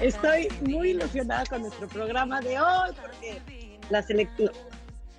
[0.00, 4.50] Estoy muy ilusionada con nuestro programa de hoy porque la selección.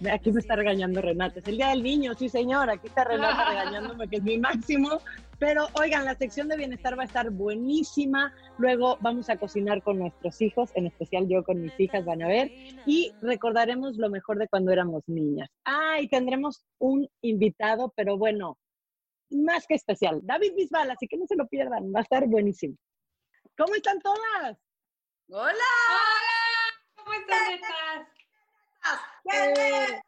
[0.09, 1.39] Aquí me está regañando Renata.
[1.39, 2.69] Es el Día del Niño, sí, señor.
[2.69, 5.01] Aquí está Renata regañándome, que es mi máximo.
[5.37, 8.33] Pero oigan, la sección de bienestar va a estar buenísima.
[8.57, 12.27] Luego vamos a cocinar con nuestros hijos, en especial yo con mis hijas van a
[12.27, 12.49] ver.
[12.85, 15.49] Y recordaremos lo mejor de cuando éramos niñas.
[15.65, 18.57] Ah, y tendremos un invitado, pero bueno,
[19.31, 20.19] más que especial.
[20.23, 22.75] David Bisbal, así que no se lo pierdan, va a estar buenísimo.
[23.57, 24.57] ¿Cómo están todas?
[25.29, 25.51] ¡Hola!
[25.53, 28.07] Hola, ¿cómo están, netas?
[29.29, 30.01] ¡Qué, Eh.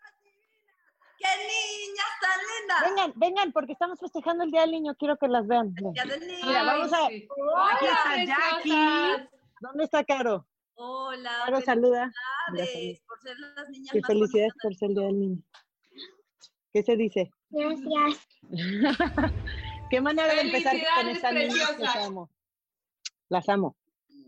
[1.17, 2.81] ¡Qué niñas tan lindas!
[2.89, 5.71] Vengan, vengan, porque estamos festejando el Día del Niño, quiero que las vean.
[5.75, 5.93] Ven.
[5.93, 6.45] Día del niño.
[6.47, 7.15] Mira, vamos a- sí.
[7.15, 9.29] Aquí Hola, está Jackie.
[9.59, 10.47] ¿Dónde está Caro?
[10.73, 12.11] Hola, Caro, saluda.
[12.47, 15.43] felicidades por ser las niñas Qué más felicidades por ser el Día del Niño.
[16.73, 17.31] ¿Qué se dice?
[17.49, 18.27] Gracias.
[19.89, 22.29] Qué manera de empezar con estas niñas las amo.
[23.29, 23.75] Las amo.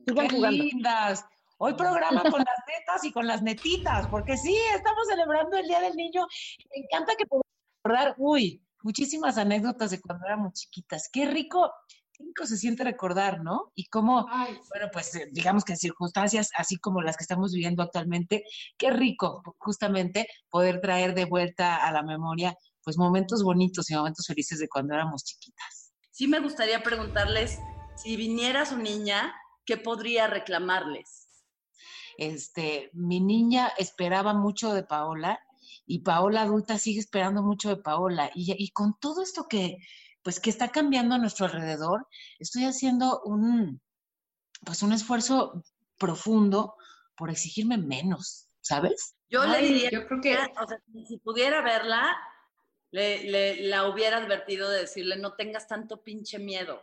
[0.06, 0.64] Sigan Qué jugando.
[0.64, 1.26] lindas.
[1.58, 5.80] Hoy programa con las netas y con las netitas, porque sí, estamos celebrando el Día
[5.80, 6.28] del Niño.
[6.70, 7.46] Me encanta que podamos
[7.84, 11.10] recordar, uy, muchísimas anécdotas de cuando éramos chiquitas.
[11.10, 11.72] Qué rico,
[12.12, 13.72] qué rico se siente recordar, ¿no?
[13.76, 17.54] Y cómo, Ay, bueno, pues eh, digamos que en circunstancias así como las que estamos
[17.54, 18.44] viviendo actualmente,
[18.78, 24.26] qué rico justamente poder traer de vuelta a la memoria pues momentos bonitos y momentos
[24.28, 25.94] felices de cuando éramos chiquitas.
[26.12, 27.60] Sí me gustaría preguntarles,
[27.96, 29.34] si viniera su niña,
[29.66, 31.28] ¿qué podría reclamarles?
[32.18, 35.40] Este, mi niña esperaba mucho de Paola
[35.86, 38.30] y Paola adulta sigue esperando mucho de Paola.
[38.36, 39.78] Y, y con todo esto que,
[40.22, 42.08] pues, que está cambiando a nuestro alrededor,
[42.40, 43.82] estoy haciendo un,
[44.66, 45.64] pues, un esfuerzo
[45.98, 46.76] profundo
[47.16, 49.16] por exigirme menos, ¿sabes?
[49.30, 52.16] Yo le diría, yo creo que o sea, si si pudiera verla,
[52.94, 56.82] le, le- la hubiera advertido de decirle, no tengas tanto pinche miedo.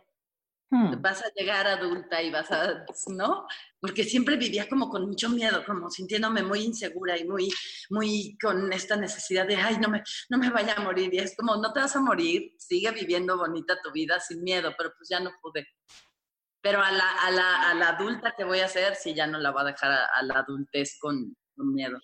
[0.73, 1.01] Hmm.
[1.01, 3.45] vas a llegar adulta y vas a, ¿no?
[3.81, 7.49] Porque siempre vivía como con mucho miedo, como sintiéndome muy insegura y muy,
[7.89, 11.13] muy con esta necesidad de, ay, no me, no me vaya a morir.
[11.13, 14.73] Y es como, no te vas a morir, sigue viviendo bonita tu vida sin miedo,
[14.77, 15.67] pero pues ya no pude.
[16.61, 19.39] Pero a la, a la, a la adulta que voy a hacer, sí, ya no
[19.39, 21.99] la voy a dejar a, a la adultez con, con miedo.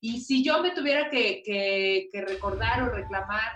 [0.00, 3.50] Y si yo me tuviera que, que- que recordar o reclamar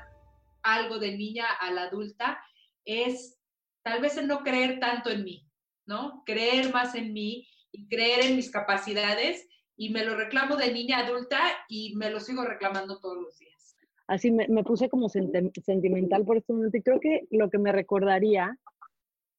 [0.63, 2.43] algo de niña a la adulta,
[2.85, 3.39] es
[3.83, 5.49] tal vez el no creer tanto en mí,
[5.87, 6.23] ¿no?
[6.25, 9.49] Creer más en mí y creer en mis capacidades.
[9.77, 13.77] Y me lo reclamo de niña adulta y me lo sigo reclamando todos los días.
[14.07, 17.73] Así me, puse como senti- sentimental por este momento y creo que lo que me
[17.73, 18.59] recordaría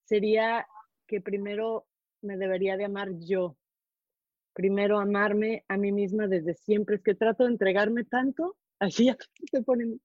[0.06, 0.68] sería
[1.08, 1.86] que primero
[2.22, 3.56] me debería de amar yo.
[4.54, 6.98] Primero amarme a mí misma desde siempre.
[6.98, 9.18] Es que trato de entregarme tanto, así ya
[9.52, 10.00] se ponen,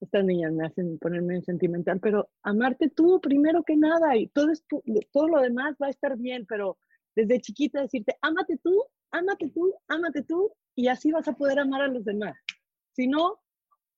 [0.00, 4.64] estas niñas me hacen ponerme sentimental, pero amarte tú primero que nada y todo, es
[5.12, 6.78] todo lo demás va a estar bien, pero
[7.16, 11.82] desde chiquita decirte, ámate tú, ámate tú, ámate tú, y así vas a poder amar
[11.82, 12.36] a los demás.
[12.92, 13.40] Si no,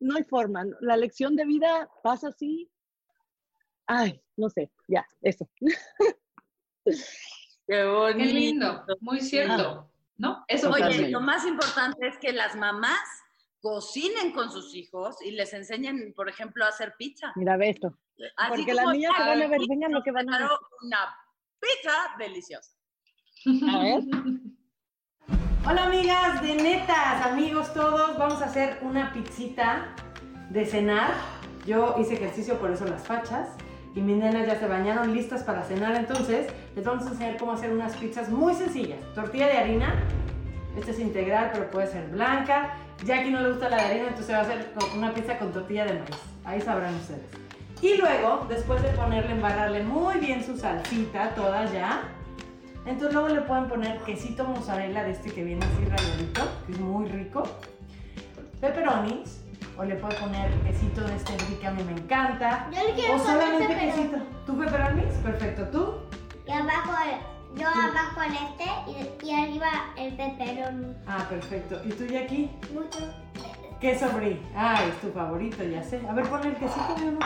[0.01, 0.65] no hay forma.
[0.81, 2.71] La lección de vida pasa así.
[3.87, 5.49] Ay, no sé, ya, eso.
[7.67, 8.19] Qué bonito.
[8.19, 10.45] Qué lindo, muy cierto, ¿no?
[10.47, 13.01] Eso Oye, lo más importante es que las mamás
[13.61, 17.33] cocinen con sus hijos y les enseñen, por ejemplo, a hacer pizza.
[17.35, 17.99] Mira, ve esto.
[18.37, 20.49] Así Porque las niñas se van a ver, vengan lo que van a ver.
[20.83, 21.17] Una
[21.59, 22.71] pizza deliciosa.
[23.73, 24.03] A ver.
[25.69, 29.97] Hola amigas de netas, amigos todos, vamos a hacer una pizzita
[30.51, 31.13] de cenar.
[31.67, 33.49] Yo hice ejercicio, por eso las fachas.
[33.97, 36.47] Y mis nenas ya se bañaron listas para cenar, entonces
[36.77, 39.01] les vamos a enseñar cómo hacer unas pizzas muy sencillas.
[39.15, 39.95] Tortilla de harina,
[40.77, 42.75] esta es integral, pero puede ser blanca.
[43.05, 45.87] Jackie no le gusta la de harina, entonces va a hacer una pizza con tortilla
[45.87, 46.23] de maíz.
[46.45, 47.25] Ahí sabrán ustedes.
[47.81, 52.03] Y luego, después de ponerle, embarrarle muy bien su salsita, toda ya,
[52.85, 56.81] entonces luego le pueden poner quesito mozzarella de este que viene así rayadito, que es
[56.81, 57.43] muy rico,
[58.61, 59.43] pepperonis,
[59.79, 63.15] o le pueden poner quesito de este que a mí me encanta, Yo le quiero
[63.15, 63.93] o poner solamente pepperoni.
[63.93, 64.17] quesito.
[64.47, 65.15] ¿Tú pepperonis?
[65.23, 65.95] Perfecto, ¿tú?
[66.47, 70.95] Y abajo, el- yo abajo el este y, y arriba el pepperoni.
[71.07, 71.81] Ah, perfecto.
[71.85, 72.51] ¿Y tú, Jackie?
[72.73, 72.99] Mucho.
[73.81, 74.41] Queso brie.
[74.57, 76.01] Ay, es tu favorito, ya sé.
[76.09, 77.25] A ver, ponle el quesito, mi amor.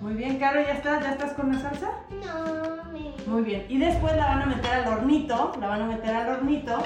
[0.00, 1.02] Muy bien, Caro, ¿ya estás?
[1.02, 1.88] ¿Ya estás con la salsa?
[2.10, 3.14] No, me...
[3.26, 3.64] Muy bien.
[3.70, 6.82] Y después la van a meter al hornito, la van a meter al hornito,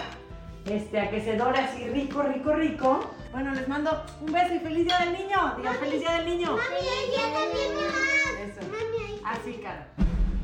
[0.71, 3.11] este, a que se dore así rico, rico, rico.
[3.33, 5.55] Bueno, les mando un beso y feliz día del niño.
[5.57, 6.51] Digan feliz día del niño.
[6.53, 8.43] Mami, ya también me.
[8.51, 8.61] Eso.
[8.63, 9.85] Mami, Así, Caro.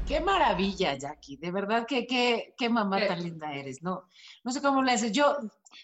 [0.06, 1.36] Qué maravilla, Jackie.
[1.38, 3.06] De verdad que qué, qué mamá Eh.
[3.08, 3.82] tan linda eres.
[3.82, 4.04] No,
[4.44, 5.12] no sé cómo le haces.
[5.12, 5.36] Yo,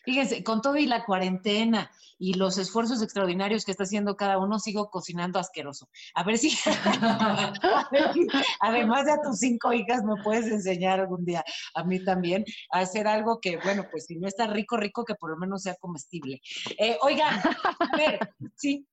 [0.04, 4.58] fíjense, con todo y la cuarentena y los esfuerzos extraordinarios que está haciendo cada uno,
[4.58, 5.88] sigo cocinando asqueroso.
[6.14, 6.50] A ver si,
[8.60, 11.42] además de a tus cinco hijas, me puedes enseñar algún día
[11.74, 15.14] a mí también a hacer algo que, bueno, pues si no está rico, rico, que
[15.14, 16.40] por lo menos sea comestible.
[16.78, 18.18] Eh, oigan, a ver,
[18.54, 18.86] sí.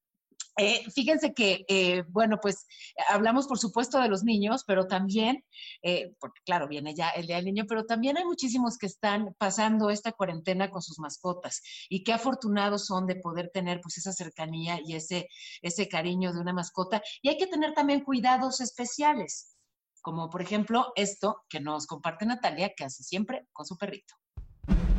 [0.60, 2.66] Eh, fíjense que, eh, bueno, pues
[3.10, 5.44] hablamos por supuesto de los niños, pero también,
[5.84, 9.36] eh, porque claro, viene ya el Día del Niño, pero también hay muchísimos que están
[9.38, 14.12] pasando esta cuarentena con sus mascotas y qué afortunados son de poder tener pues esa
[14.14, 15.28] cercanía y ese,
[15.62, 17.04] ese cariño de una mascota.
[17.22, 19.56] Y hay que tener también cuidados especiales,
[20.02, 24.16] como por ejemplo esto que nos comparte Natalia, que hace siempre con su perrito.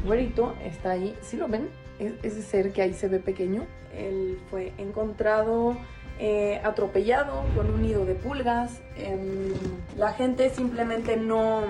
[0.04, 1.68] Güerito está ahí, ¿sí lo ven?
[1.98, 3.66] Es- ese ser que ahí se ve pequeño.
[3.96, 5.76] Él fue encontrado
[6.20, 8.80] eh, atropellado con un nido de pulgas.
[8.96, 9.52] Em,
[9.96, 11.62] la gente simplemente no,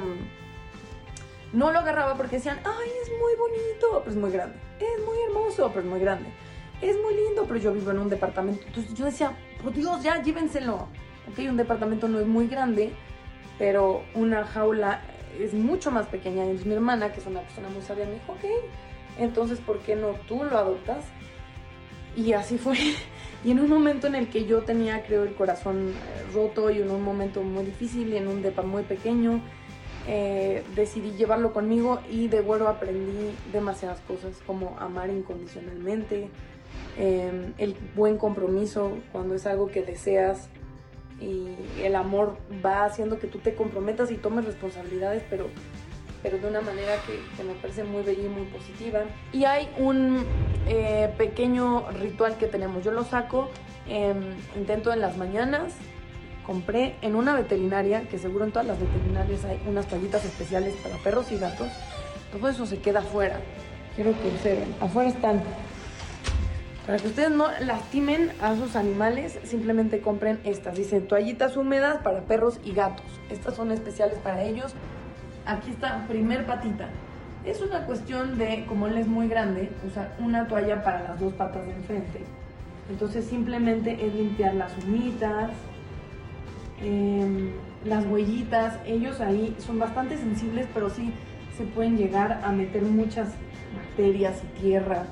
[1.52, 4.56] no lo agarraba porque decían, ay, es muy bonito, pero es muy grande.
[4.78, 6.30] Es muy hermoso, pero es muy grande.
[6.80, 8.62] Es muy lindo, pero yo vivo en un departamento.
[8.66, 9.32] Entonces yo decía,
[9.62, 10.88] por Dios, ya llévenselo.
[11.30, 12.92] Ok, un departamento no es muy grande,
[13.58, 15.02] pero una jaula
[15.40, 16.42] es mucho más pequeña.
[16.42, 18.44] Entonces mi hermana, que es una persona muy sabia, me dijo, ok,
[19.18, 21.04] entonces ¿por qué no tú lo adoptas?
[22.16, 22.76] Y así fue.
[23.44, 26.82] Y en un momento en el que yo tenía, creo, el corazón eh, roto y
[26.82, 29.40] en un momento muy difícil y en un depa muy pequeño,
[30.08, 36.30] eh, decidí llevarlo conmigo y de vuelo aprendí demasiadas cosas, como amar incondicionalmente,
[36.96, 40.48] eh, el buen compromiso cuando es algo que deseas
[41.20, 45.48] y el amor va haciendo que tú te comprometas y tomes responsabilidades, pero,
[46.22, 49.00] pero de una manera que, me parece muy bella y muy positiva.
[49.32, 50.24] Y hay un
[50.68, 52.84] eh, pequeño ritual que tenemos.
[52.84, 53.50] Yo lo saco,
[53.88, 55.74] em, intento en las mañanas.
[56.46, 60.96] Compré en una veterinaria, que seguro en todas las veterinarias hay unas toallitas especiales para
[60.96, 61.68] perros y gatos.
[62.32, 63.40] Todo eso se queda afuera.
[63.96, 64.74] Quiero que observen.
[64.80, 65.42] Afuera están
[66.88, 70.74] para que ustedes no lastimen a sus animales, simplemente compren estas.
[70.74, 73.04] Dicen toallitas húmedas para perros y gatos.
[73.28, 74.72] Estas son especiales para ellos.
[75.44, 76.88] Aquí está, primer patita.
[77.44, 81.34] Es una cuestión de, como él es muy grande, usar una toalla para las dos
[81.34, 82.20] patas de enfrente.
[82.88, 85.50] Entonces simplemente es limpiar las uñitas,
[86.80, 87.50] em,
[87.84, 88.78] las huellitas.
[88.86, 91.12] Ellos ahí son bastante sensibles, pero sí
[91.54, 93.28] se pueden llegar a meter muchas
[93.76, 95.04] bacterias y tierra.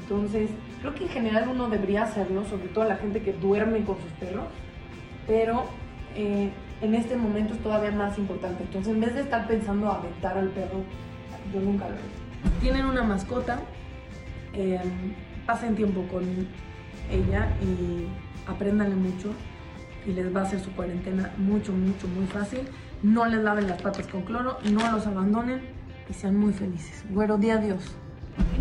[0.00, 0.50] Entonces,
[0.82, 4.10] creo que en general uno debería hacerlo, sobre todo la gente que duerme con sus
[4.18, 4.46] perros,
[5.28, 5.64] pero
[6.16, 6.50] eh,
[6.80, 8.64] en este momento es todavía más importante.
[8.64, 10.82] Entonces, en vez de estar pensando aventar al perro,
[11.54, 12.60] yo nunca lo hago.
[12.60, 13.60] Tienen una mascota,
[14.52, 14.80] eh,
[15.46, 16.24] pasen tiempo con
[17.10, 18.06] ella y
[18.50, 19.32] apréndanle mucho
[20.04, 22.62] y les va a hacer su cuarentena mucho, mucho, muy fácil.
[23.04, 25.60] No les laven las patas con cloro, no los abandonen
[26.10, 27.04] y sean muy felices.
[27.10, 28.01] Güero, di adiós.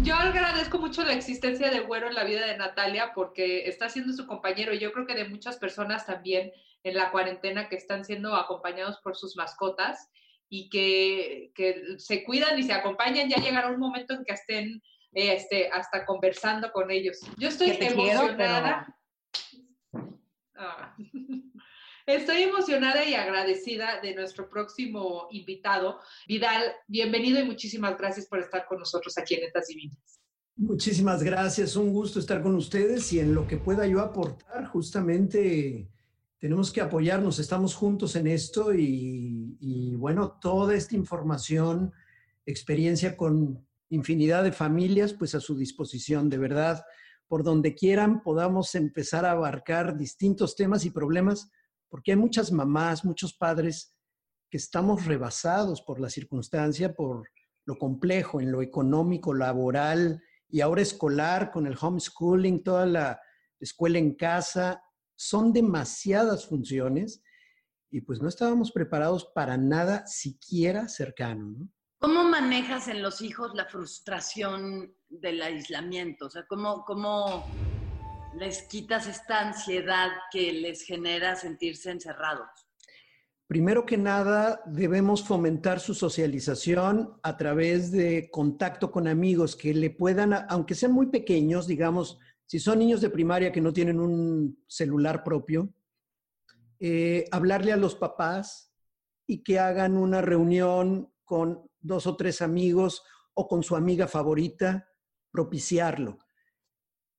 [0.03, 4.13] Yo agradezco mucho la existencia de Güero en la vida de Natalia porque está siendo
[4.13, 6.51] su compañero y yo creo que de muchas personas también
[6.83, 10.09] en la cuarentena que están siendo acompañados por sus mascotas
[10.49, 14.81] y que, que se cuidan y se acompañan, ya llegará un momento en que estén
[15.13, 17.19] eh, este, hasta conversando con ellos.
[17.37, 18.97] Yo estoy te quiero, emocionada.
[20.55, 20.95] Ah.
[22.07, 26.63] Estoy emocionada y agradecida de nuestro próximo invitado, Vidal.
[26.87, 30.19] Bienvenido y muchísimas gracias por estar con nosotros aquí en Netas Divinas.
[30.55, 35.89] Muchísimas gracias, un gusto estar con ustedes y en lo que pueda yo aportar, justamente
[36.39, 41.93] tenemos que apoyarnos, estamos juntos en esto y, y bueno, toda esta información,
[42.45, 46.83] experiencia con infinidad de familias, pues a su disposición, de verdad,
[47.27, 51.49] por donde quieran podamos empezar a abarcar distintos temas y problemas,
[51.91, 53.93] porque hay muchas mamás, muchos padres
[54.49, 57.29] que estamos rebasados por la circunstancia, por
[57.65, 63.21] lo complejo en lo económico, laboral y ahora escolar con el homeschooling, toda la
[63.59, 64.81] escuela en casa.
[65.15, 67.21] Son demasiadas funciones
[67.91, 71.51] y pues no estábamos preparados para nada siquiera cercano.
[71.57, 71.69] ¿no?
[71.99, 76.27] ¿Cómo manejas en los hijos la frustración del aislamiento?
[76.27, 77.45] O sea, ¿cómo, cómo
[78.37, 82.47] les quitas esta ansiedad que les genera sentirse encerrados?
[83.47, 89.89] Primero que nada, debemos fomentar su socialización a través de contacto con amigos que le
[89.89, 94.63] puedan, aunque sean muy pequeños, digamos, si son niños de primaria que no tienen un
[94.67, 95.73] celular propio,
[96.79, 98.73] eh, hablarle a los papás
[99.27, 104.89] y que hagan una reunión con dos o tres amigos o con su amiga favorita,
[105.29, 106.19] propiciarlo.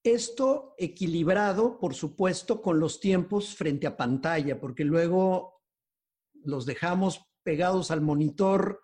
[0.04, 5.62] Esto equilibrado, por supuesto, con los tiempos frente a pantalla, porque luego
[6.44, 8.80] los dejamos pegados al monitor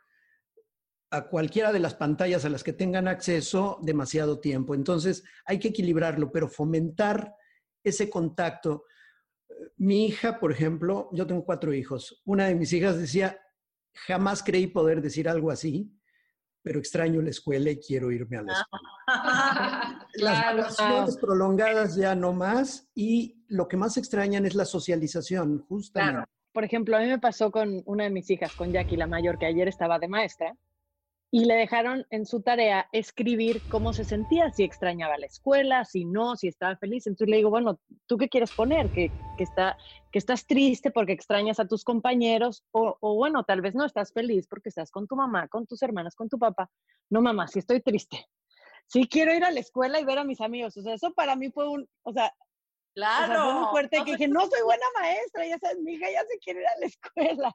[1.11, 4.75] a cualquiera de las pantallas a las que tengan acceso demasiado tiempo.
[4.75, 7.35] Entonces hay que equilibrarlo, pero fomentar
[7.83, 8.85] ese contacto.
[9.77, 12.23] Mi hija, por ejemplo, yo tengo cuatro hijos.
[12.25, 13.41] Una de mis hijas decía,
[13.93, 15.98] jamás creí poder decir algo así,
[16.69, 20.07] pero extraño la escuela y quiero irme a la escuela.
[20.17, 26.13] Las vacaciones prolongadas ya no más y lo que más extrañan es la socialización, justamente.
[26.13, 26.29] Claro.
[26.53, 29.39] Por ejemplo, a mí me pasó con una de mis hijas, con Jackie, la mayor,
[29.39, 30.55] que ayer estaba de maestra,
[31.31, 36.05] y le dejaron en su tarea escribir cómo se sentía, si extrañaba la escuela, si
[36.05, 37.07] no, si estaba feliz.
[37.07, 38.91] Entonces le digo, bueno, ¿tú qué quieres poner?
[38.91, 39.77] Que, que, está,
[40.11, 44.13] que estás triste porque extrañas a tus compañeros, o, o bueno, tal vez no estás
[44.13, 46.71] feliz porque estás con tu mamá, con tus hermanas, con tu papá.
[47.11, 48.27] No, mamá, si estoy triste.
[48.87, 50.77] Sí quiero ir a la escuela y ver a mis amigos.
[50.79, 52.35] O sea, eso para mí fue un, o sea,
[53.17, 53.71] o sea, fue muy Claro.
[53.71, 56.61] fuerte No que dije, no soy buena maestra, ya sabes, mi hija ya se quiere
[56.63, 57.53] ir a la escuela.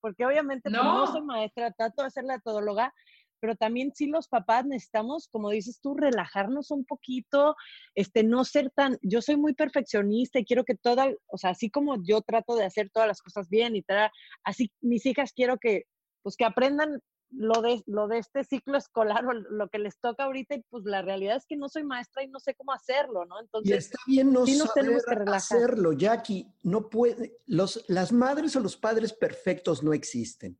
[0.00, 1.06] Porque obviamente pues, no.
[1.06, 1.12] No.
[1.12, 2.92] soy maestra, trato de ser la todóloga,
[3.40, 7.54] pero también sí los papás necesitamos, como dices tú, relajarnos un poquito,
[7.94, 11.70] este, no ser tan, yo soy muy perfeccionista y quiero que toda, o sea, así
[11.70, 14.10] como yo trato de hacer todas las cosas bien y tal,
[14.44, 15.84] así mis hijas quiero que,
[16.22, 20.24] pues que aprendan lo de, lo de este ciclo escolar o lo que les toca
[20.24, 23.24] ahorita y pues la realidad es que no soy maestra y no sé cómo hacerlo,
[23.26, 23.36] ¿no?
[23.38, 25.58] Y Entonces, está bien no sí nos tenemos que saber relajar.
[25.58, 26.46] hacerlo, Jackie.
[26.62, 30.58] No puede, los, las madres o los padres perfectos no existen.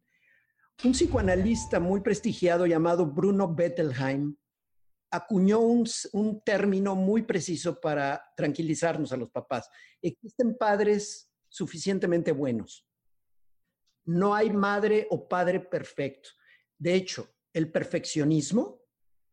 [0.85, 4.37] Un psicoanalista muy prestigiado llamado Bruno Bettelheim
[5.11, 9.71] acuñó un, un término muy preciso para tranquilizarnos a los papás.
[10.03, 12.87] Existen padres suficientemente buenos.
[14.05, 16.31] No hay madre o padre perfecto.
[16.79, 18.81] De hecho, el perfeccionismo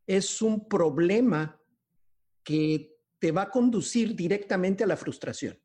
[0.07, 1.59] es un problema
[2.43, 5.57] que te va a conducir directamente a la frustración.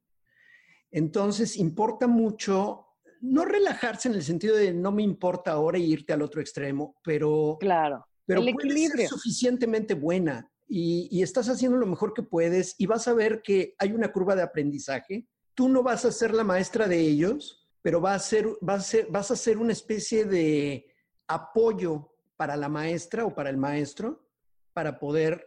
[0.91, 2.87] Entonces, importa mucho
[3.21, 6.97] no relajarse en el sentido de no me importa ahora y irte al otro extremo,
[7.05, 12.75] pero, claro, pero puedes ser suficientemente buena y, y estás haciendo lo mejor que puedes
[12.79, 15.27] y vas a ver que hay una curva de aprendizaje.
[15.55, 18.81] Tú no vas a ser la maestra de ellos, pero va a ser, va a
[18.81, 20.90] ser, vas a ser una especie de
[21.31, 24.27] apoyo para la maestra o para el maestro
[24.73, 25.47] para poder,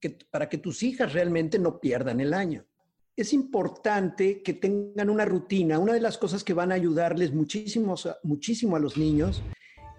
[0.00, 2.66] que, para que tus hijas realmente no pierdan el año.
[3.16, 5.78] Es importante que tengan una rutina.
[5.78, 9.42] Una de las cosas que van a ayudarles muchísimo, muchísimo a los niños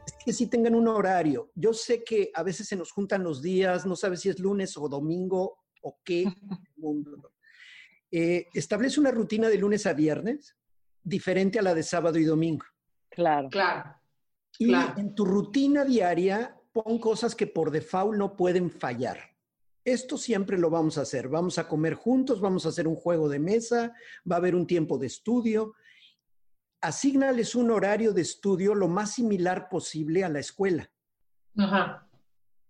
[0.05, 1.51] es que sí tengan un horario.
[1.53, 4.77] Yo sé que a veces se nos juntan los días, no sabes si es lunes
[4.77, 6.23] o domingo o qué
[6.77, 7.33] mundo.
[8.11, 10.55] Eh, establece una rutina de lunes a viernes
[11.03, 12.65] diferente a la de sábado y domingo.
[13.09, 13.49] Claro.
[13.49, 13.98] Claro.
[14.59, 14.93] Y Claro.
[14.99, 19.17] en tu rutina diaria pon cosas que por default no pueden fallar.
[19.83, 21.29] Esto siempre lo vamos a hacer.
[21.29, 23.95] Vamos a comer juntos, vamos a hacer un juego de mesa,
[24.29, 25.73] va a haber un tiempo de estudio.
[26.81, 30.89] Asígnales un horario de estudio lo más similar posible a la escuela.
[31.57, 32.07] Ajá.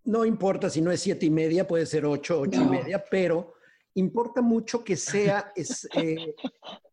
[0.05, 3.53] No importa si no es siete y media, puede ser ocho, ocho y media, pero
[3.95, 6.33] importa mucho que sea es, eh,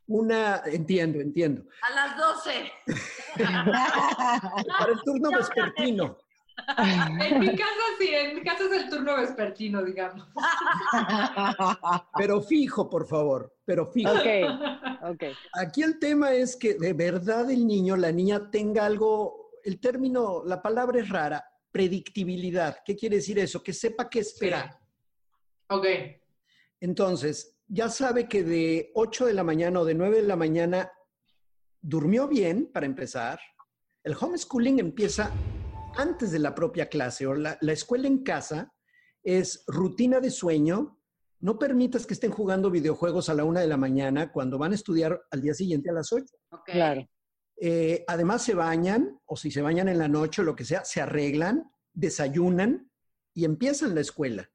[0.08, 1.64] una, entiendo, entiendo.
[1.82, 2.72] A las 12.
[4.78, 6.18] Para el turno vespertino.
[6.78, 10.26] En mi casa sí, en mi casa es el turno vespertino, digamos.
[12.16, 14.10] Pero fijo, por favor, pero fijo.
[14.10, 14.26] Ok,
[15.02, 15.24] ok.
[15.52, 20.42] Aquí el tema es que de verdad el niño, la niña tenga algo, el término,
[20.44, 22.78] la palabra es rara, predictibilidad.
[22.84, 23.62] ¿Qué quiere decir eso?
[23.62, 24.78] Que sepa qué esperar.
[25.68, 25.86] Ok.
[26.80, 30.90] Entonces, ya sabe que de 8 de la mañana o de 9 de la mañana
[31.80, 33.40] durmió bien, para empezar.
[34.02, 35.32] El homeschooling empieza
[35.96, 38.72] antes de la propia clase o la, la escuela en casa
[39.22, 41.00] es rutina de sueño.
[41.40, 44.76] No permitas que estén jugando videojuegos a la una de la mañana cuando van a
[44.76, 46.24] estudiar al día siguiente a las 8.
[46.50, 46.64] Ok.
[46.66, 47.08] Claro.
[47.58, 50.84] Eh, además se bañan, o si se bañan en la noche o lo que sea,
[50.84, 52.90] se arreglan, desayunan
[53.34, 54.50] y empiezan la escuela.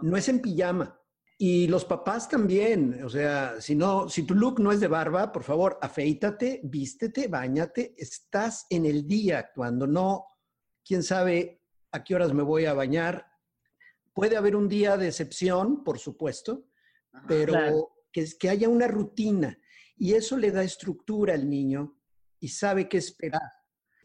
[0.00, 1.01] No es en pijama.
[1.44, 5.32] Y los papás también, o sea, si no, si tu look no es de barba,
[5.32, 10.24] por favor, afeítate, vístete, bañate, estás en el día actuando, no,
[10.84, 13.26] quién sabe a qué horas me voy a bañar.
[14.14, 16.68] Puede haber un día de excepción, por supuesto,
[17.26, 17.88] pero Claro.
[18.12, 19.58] que, que haya una rutina
[19.96, 21.98] y eso le da estructura al niño
[22.38, 23.50] y sabe qué esperar.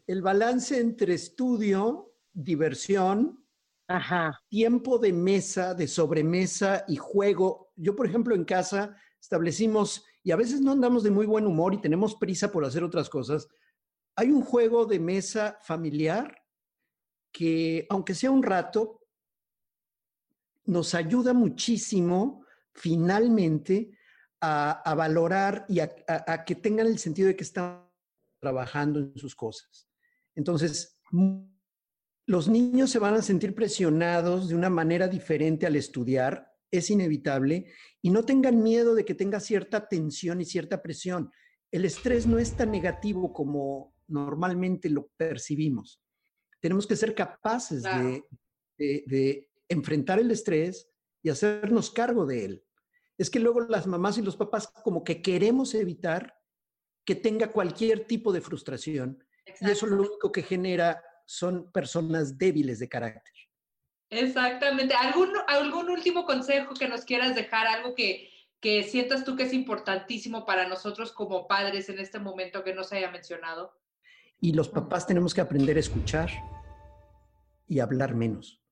[0.08, 3.46] El balance entre estudio, diversión,
[4.48, 7.72] tiempo de mesa, de sobremesa y juego.
[7.76, 11.74] Yo, por ejemplo, en casa establecimos, y a veces no andamos de muy buen humor
[11.74, 13.48] y tenemos prisa por hacer otras cosas,
[14.14, 16.42] hay un juego de mesa familiar
[17.32, 19.00] que, aunque sea un rato,
[20.64, 23.90] nos ayuda muchísimo finalmente
[24.40, 27.88] a, valorar y a, que tengan el sentido de que están
[28.40, 29.88] trabajando en sus cosas.
[30.34, 31.00] Entonces,
[32.28, 37.72] los niños se van a sentir presionados de una manera diferente al estudiar, es inevitable,
[38.02, 41.30] y no tengan miedo de que tenga cierta tensión y cierta presión.
[41.72, 46.02] El estrés no es tan negativo como normalmente lo percibimos.
[46.60, 48.10] Tenemos que ser capaces Claro.
[48.10, 48.24] de,
[48.78, 50.90] de- de enfrentar el estrés
[51.22, 52.64] y hacernos cargo de él.
[53.16, 56.34] Es que luego las mamás y los papás como que queremos evitar
[57.06, 59.24] que tenga cualquier tipo de frustración
[59.62, 63.34] y eso lo único que genera son personas débiles de carácter.
[64.08, 64.94] Exactamente.
[64.94, 67.66] ¿Algún, algún último consejo que nos quieras dejar?
[67.66, 68.30] Algo que,
[68.60, 72.82] que sientas tú que es importantísimo para nosotros como padres en este momento que no
[72.82, 73.78] se haya mencionado.
[74.40, 76.30] Y los papás tenemos que aprender a escuchar
[77.66, 78.62] y hablar menos.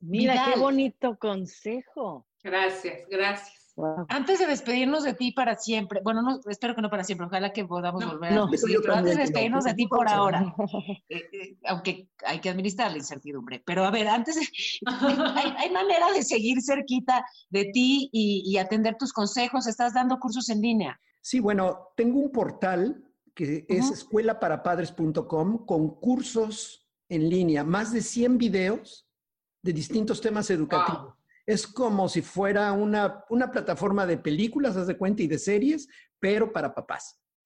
[0.00, 2.26] Mira, qué bonito consejo.
[2.42, 3.59] Gracias, gracias.
[4.08, 7.52] Antes de despedirnos de ti para siempre, bueno, no, espero que no para siempre, ojalá
[7.52, 10.10] que podamos volver no, a yo pero antes de despedirnos no, de ti por no,
[10.12, 10.54] ahora,
[11.08, 14.48] eh, eh, aunque hay que administrar la incertidumbre, pero a ver, antes, de-
[14.86, 20.18] hay, hay manera de seguir cerquita de ti y, y atender tus consejos, estás dando
[20.18, 21.00] cursos en línea.
[21.20, 28.38] Sí, bueno, tengo un portal que es escuelaparapadres.com con cursos en línea, más de 100
[28.38, 29.06] videos
[29.62, 31.14] de distintos temas educativos.
[31.50, 35.88] Es como si fuera una, una plataforma de películas, haz de cuenta, y de series,
[36.20, 37.19] pero para papás.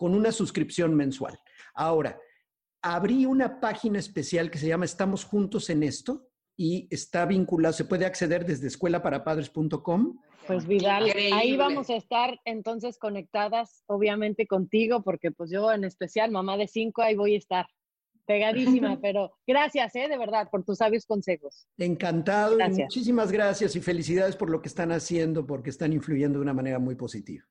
[0.00, 1.38] Con una suscripción mensual.
[1.74, 2.18] Ahora,
[2.80, 7.84] abrí una página especial que se llama Estamos Juntos en Esto y está vinculado, se
[7.84, 10.18] puede acceder desde escuelaparapadres.com.
[10.46, 16.30] Pues Vidal, ahí vamos a estar entonces conectadas, obviamente contigo, porque pues yo en especial,
[16.30, 17.66] mamá de cinco, ahí voy a estar
[18.24, 20.08] pegadísima, pero gracias, ¿eh?
[20.08, 21.68] De verdad, por tus sabios consejos.
[21.76, 26.44] Encantado y muchísimas gracias y felicidades por lo que están haciendo porque están influyendo de
[26.44, 27.44] una manera muy positiva.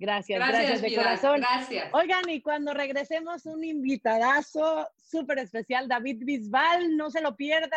[0.00, 1.40] Gracias, Gracias, gracias, de corazón.
[1.40, 1.92] gracias.
[1.92, 7.70] Oigan, y cuando regresemos, un invitadazo súper especial, David Bisbal, no se lo pierdan.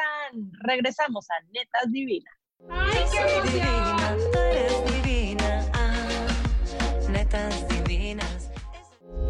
[0.61, 2.33] Regresamos a Netas Divinas.
[2.59, 8.51] Yo soy divina, tú eres divina, ah, netas divinas.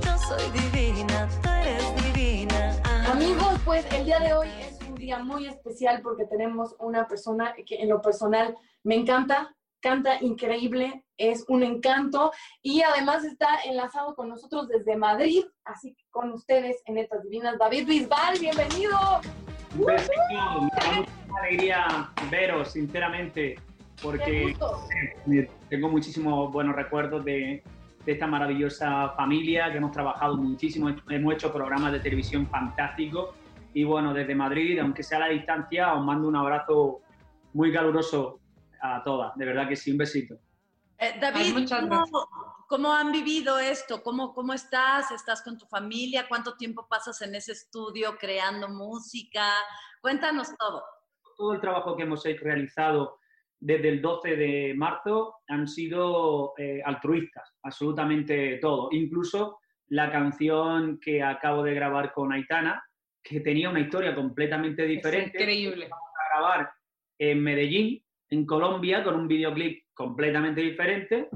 [0.06, 3.12] Yo soy divina, tú eres divina, ah.
[3.14, 7.56] Amigos, pues el día de hoy es un día muy especial porque tenemos una persona
[7.66, 12.32] que en lo personal me encanta, canta increíble, es un encanto.
[12.64, 17.60] Y además está enlazado con nosotros desde Madrid, así que con ustedes en Netas Divinas,
[17.60, 18.98] David Bisbal, bienvenido.
[19.76, 23.60] Besito, me da mucha alegría veros, sinceramente,
[24.02, 24.56] porque
[25.70, 27.62] tengo muchísimos buenos recuerdos de,
[28.06, 33.36] de esta maravillosa familia que hemos trabajado muchísimo, hemos hecho programas de televisión fantásticos
[33.74, 37.02] y bueno, desde Madrid, aunque sea a la distancia, os mando un abrazo
[37.54, 38.40] muy caluroso
[38.84, 40.36] a todas, de verdad que sí, un besito.
[41.00, 42.28] Eh, David, Ay, ¿cómo,
[42.68, 44.04] cómo han vivido esto?
[44.04, 45.10] ¿Cómo, ¿Cómo estás?
[45.12, 46.28] ¿Estás con tu familia?
[46.28, 49.54] ¿Cuánto tiempo pasas en ese estudio creando música?
[50.02, 50.84] Cuéntanos todo.
[51.38, 53.20] todo el trabajo que hemos realizado
[53.58, 58.90] desde el 12 de marzo han sido eh, altruistas, absolutamente todo.
[58.92, 62.84] Incluso la canción que acabo de grabar con Aitana,
[63.24, 65.42] que tenía una historia completamente diferente.
[65.42, 65.88] increíble.
[65.90, 66.74] Vamos a grabar
[67.18, 68.03] en Medellín,
[68.34, 71.30] en Colombia, con un videoclip completamente diferente,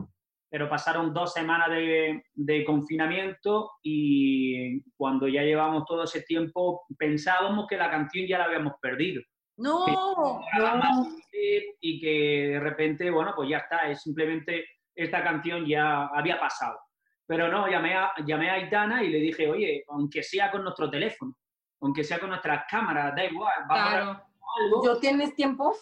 [0.50, 7.68] pero pasaron dos semanas de, de confinamiento y cuando ya llevamos todo ese tiempo pensábamos
[7.68, 9.22] que la canción ya la habíamos perdido.
[9.58, 11.08] No, Que más
[11.82, 16.80] y que de repente, bueno, pues ya está, es simplemente esta canción ya había pasado.
[17.26, 20.90] Pero no, llamé a, llamé a Aitana y le dije, oye, aunque sea con nuestro
[20.90, 21.36] teléfono,
[21.82, 24.26] aunque sea con nuestras cámaras, da igual, vamos a grabar
[24.60, 24.86] algo.
[24.86, 25.76] ¿Yo tienes tiempo?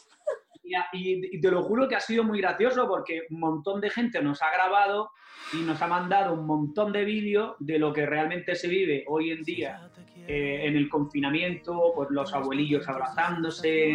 [0.93, 4.21] Y, y- te lo juro que ha sido muy gracioso porque un montón de gente
[4.21, 5.11] nos ha grabado
[5.53, 9.29] y nos ha mandado un montón de vídeos de lo que realmente se vive hoy
[9.31, 9.89] en día
[10.27, 13.93] eh, en el confinamiento, pues los abuelillos abrazándose,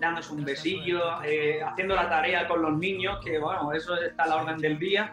[0.00, 4.28] dándose un besillo, eh, haciendo la tarea con los niños, que bueno, eso está a
[4.28, 5.12] la orden del día.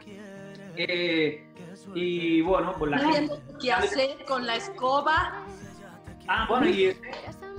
[0.75, 1.45] Eh,
[1.93, 3.35] y bueno, pues la gente...
[3.61, 5.43] Qué hacer con la escoba.
[6.27, 6.97] Ah, bueno, y, el-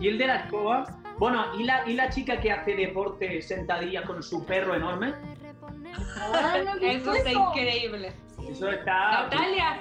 [0.00, 0.84] y el de la escoba.
[1.18, 5.14] Bueno, ¿y la, ¿y la chica que hace deporte sentadilla con su perro enorme?
[6.82, 8.12] Eso está increíble.
[8.48, 9.22] Eso está.
[9.24, 9.78] Natalia.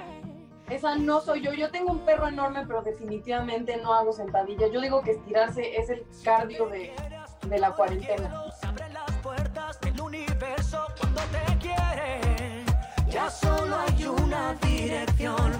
[0.70, 1.52] Esa no soy yo.
[1.52, 4.70] Yo tengo un perro enorme, pero definitivamente no hago sentadillas.
[4.72, 6.92] Yo digo que estirarse es el cardio de,
[7.48, 8.44] de la cuarentena.
[9.82, 12.64] del universo cuando te quiere.
[13.08, 15.52] Ya solo hay una dirección.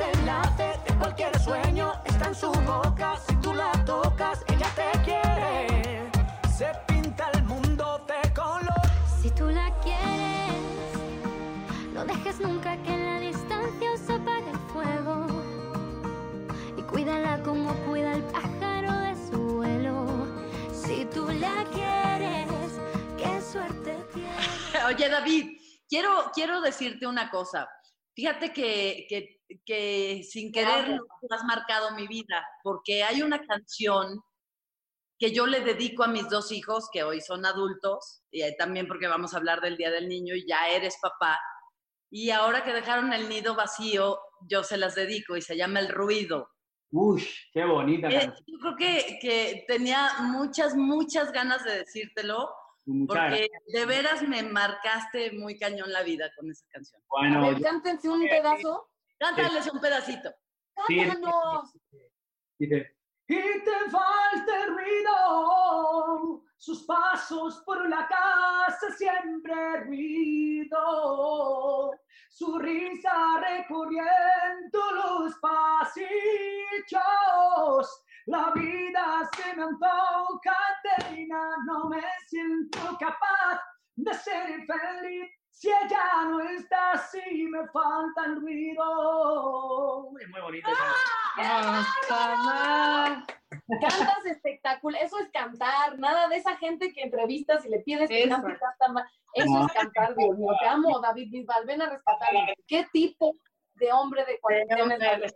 [0.00, 3.18] El desenlace de cualquier sueño está en su boca.
[3.28, 6.10] Si tú la tocas, ella te quiere.
[6.56, 8.80] Se pinta el mundo de color.
[9.20, 10.54] Si tú la quieres,
[11.92, 15.26] no dejes nunca que en la distancia os apague el fuego.
[16.78, 20.06] Y cuídala como cuida el pájaro de su vuelo.
[20.72, 22.48] Si tú la quieres,
[23.18, 24.84] qué suerte tienes.
[24.86, 25.58] Oye, David,
[25.88, 27.68] quiero, quiero decirte una cosa.
[28.14, 30.98] Fíjate que, que, que sin querer
[31.30, 34.20] has marcado mi vida, porque hay una canción
[35.18, 39.06] que yo le dedico a mis dos hijos, que hoy son adultos, y también porque
[39.06, 41.38] vamos a hablar del Día del Niño y ya eres papá.
[42.10, 45.88] Y ahora que dejaron el nido vacío, yo se las dedico y se llama El
[45.90, 46.48] Ruido.
[46.92, 48.44] Uy, qué bonita Eh, canción.
[48.46, 52.48] yo creo que, que tenía muchas, muchas ganas de decírtelo,
[52.86, 53.62] Muchas porque gracias.
[53.74, 57.00] de veras me marcaste muy cañón la vida con esa canción.
[57.08, 58.88] Bueno, A ver, yo- cántense un pedazo.
[59.20, 60.34] Cántales un pedacito.
[60.74, 61.76] ¡Cántanos!
[62.58, 62.96] dice,
[63.28, 70.72] Y te falta el ruido, sus pasos por la casa siempre ruido,
[72.30, 76.08] su risa recorriendo los pasillos.
[78.24, 80.56] La vida se me antoja
[80.96, 83.60] termina, no me siento capaz
[83.96, 85.39] de ser feliz.
[85.50, 90.10] Si ella no está así, me falta el ruido.
[90.20, 90.70] Es muy bonita
[93.80, 98.28] Cantas espectacular, eso es cantar, nada de esa gente que entrevistas y le pides que
[98.28, 98.58] cante
[98.92, 99.04] mal.
[99.34, 99.66] Eso No.
[99.66, 100.52] es cantar, Dios mío.
[100.60, 102.54] Te amo, David Bisbal, ven a rescatarme.
[102.66, 103.34] ¿Qué tipo
[103.74, 105.34] de hombre de cuarentena es?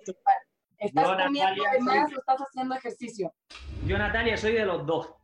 [0.79, 3.33] ¿Estás Yo, comiendo Natalia, de más soy- o estás haciendo ejercicio?
[3.87, 5.15] Yo, Natalia, soy de los dos.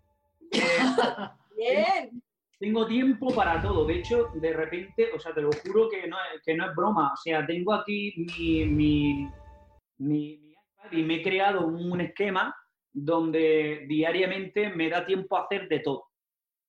[1.57, 2.23] Bien.
[2.61, 3.87] Tengo tiempo para todo.
[3.87, 6.77] De hecho, de repente, o sea, te lo juro que no es, que no es
[6.77, 7.13] broma.
[7.15, 9.29] O sea, tengo aquí mi, mi,
[9.99, 12.55] mi- mi iPad y me he creado un esquema
[12.93, 16.05] donde diariamente me da tiempo a hacer de todo.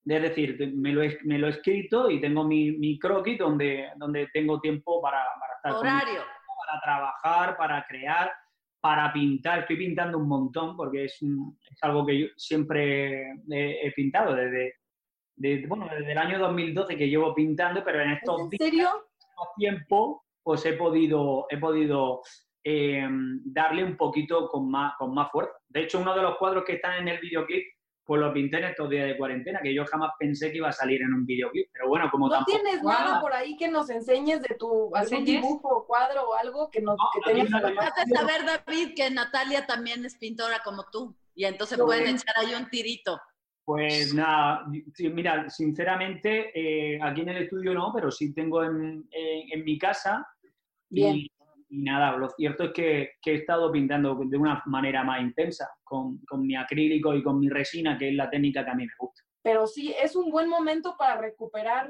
[0.06, 3.88] Es decir, me lo he, me lo he escrito y tengo mi, mi croquis donde,
[3.96, 6.20] donde tengo tiempo para, para estar con Horario.
[6.66, 8.32] para trabajar, para crear,
[8.80, 9.60] para pintar.
[9.60, 14.34] Estoy pintando un montón porque es, un- es algo que yo siempre he, he pintado
[14.34, 14.74] desde,
[15.36, 18.88] de- bueno, desde el año 2012 que llevo pintando, pero en estos ¿En días, serio?
[19.18, 22.22] estos tiempos, pues he podido, he podido
[22.64, 23.08] eh,
[23.44, 25.52] darle un poquito con más, con más fuerza.
[25.68, 27.64] De hecho, uno de los cuadros que están en el videoclip,
[28.04, 30.72] pues lo pinté en estos días de cuarentena, que yo jamás pensé que iba a
[30.72, 31.68] salir en un videoclip.
[31.72, 32.58] Pero bueno, como ¿No tampoco...
[32.60, 36.68] tienes nada por ahí que nos enseñes de tu algún dibujo o cuadro o algo
[36.70, 37.80] que, nos, que tengas mano?
[37.80, 41.16] Haces saber, David, que Natalia también es pintora como tú.
[41.34, 43.20] Y entonces pueden echar ahí un tirito.
[43.64, 44.64] Pues nada,
[45.12, 49.78] mira, sinceramente, eh, aquí en el estudio no, pero sí tengo en, en- en mi
[49.78, 50.26] casa.
[50.90, 51.16] Bien.
[51.16, 51.30] Y,
[51.68, 55.68] y nada, lo cierto es que, que he estado pintando de una manera más intensa,
[55.84, 58.84] con, con mi acrílico y con mi resina, que es la técnica que a mí
[58.84, 59.22] me gusta.
[59.42, 61.88] pero sí es un buen momento para recuperar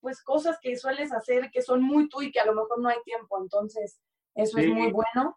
[0.00, 2.88] pues cosas que sueles hacer que son muy tú y que a lo mejor no
[2.88, 4.00] hay tiempo, entonces
[4.34, 4.64] eso Sí.
[4.64, 5.36] es muy bueno.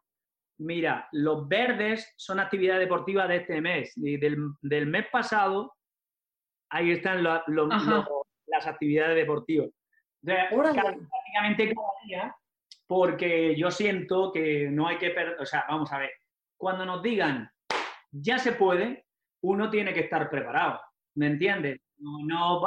[0.59, 3.93] Mira, los verdes son actividades deportivas de este mes.
[3.97, 5.73] Y del, del mes pasado,
[6.69, 7.89] ahí están lo- lo- Ajá.
[7.91, 9.69] lo- las actividades deportivas.
[10.21, 12.35] Prácticamente cada día,
[12.87, 16.11] porque yo siento que no hay que perder, o sea, vamos a ver,
[16.57, 17.49] cuando nos digan
[18.11, 19.05] ya se puede,
[19.43, 20.81] uno tiene que estar preparado,
[21.15, 21.79] ¿me entiendes?
[21.99, 22.59] No,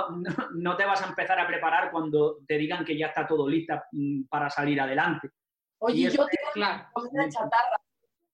[0.54, 3.84] no, te vas a empezar a preparar cuando te digan que ya está todo lista
[3.92, 5.30] mm, para salir adelante.
[5.78, 6.84] Oye, yo tengo Claro.
[6.92, 7.76] comida chatarra.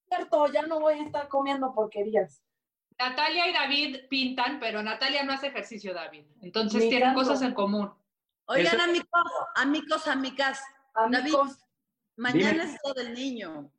[0.09, 2.43] Cierto, ya no voy a estar comiendo porquerías.
[2.99, 6.25] Natalia y David pintan, pero Natalia no hace ejercicio, David.
[6.43, 7.93] Entonces tienen cosas en común.
[8.47, 9.09] Oigan, Eso- amigos,
[9.57, 10.61] amigos, amigas,
[10.95, 11.59] David, Amigos,
[12.17, 12.65] mañana Dime.
[12.65, 13.71] es Día del niño.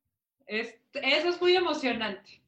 [0.45, 2.41] Es- eso es muy emocionante.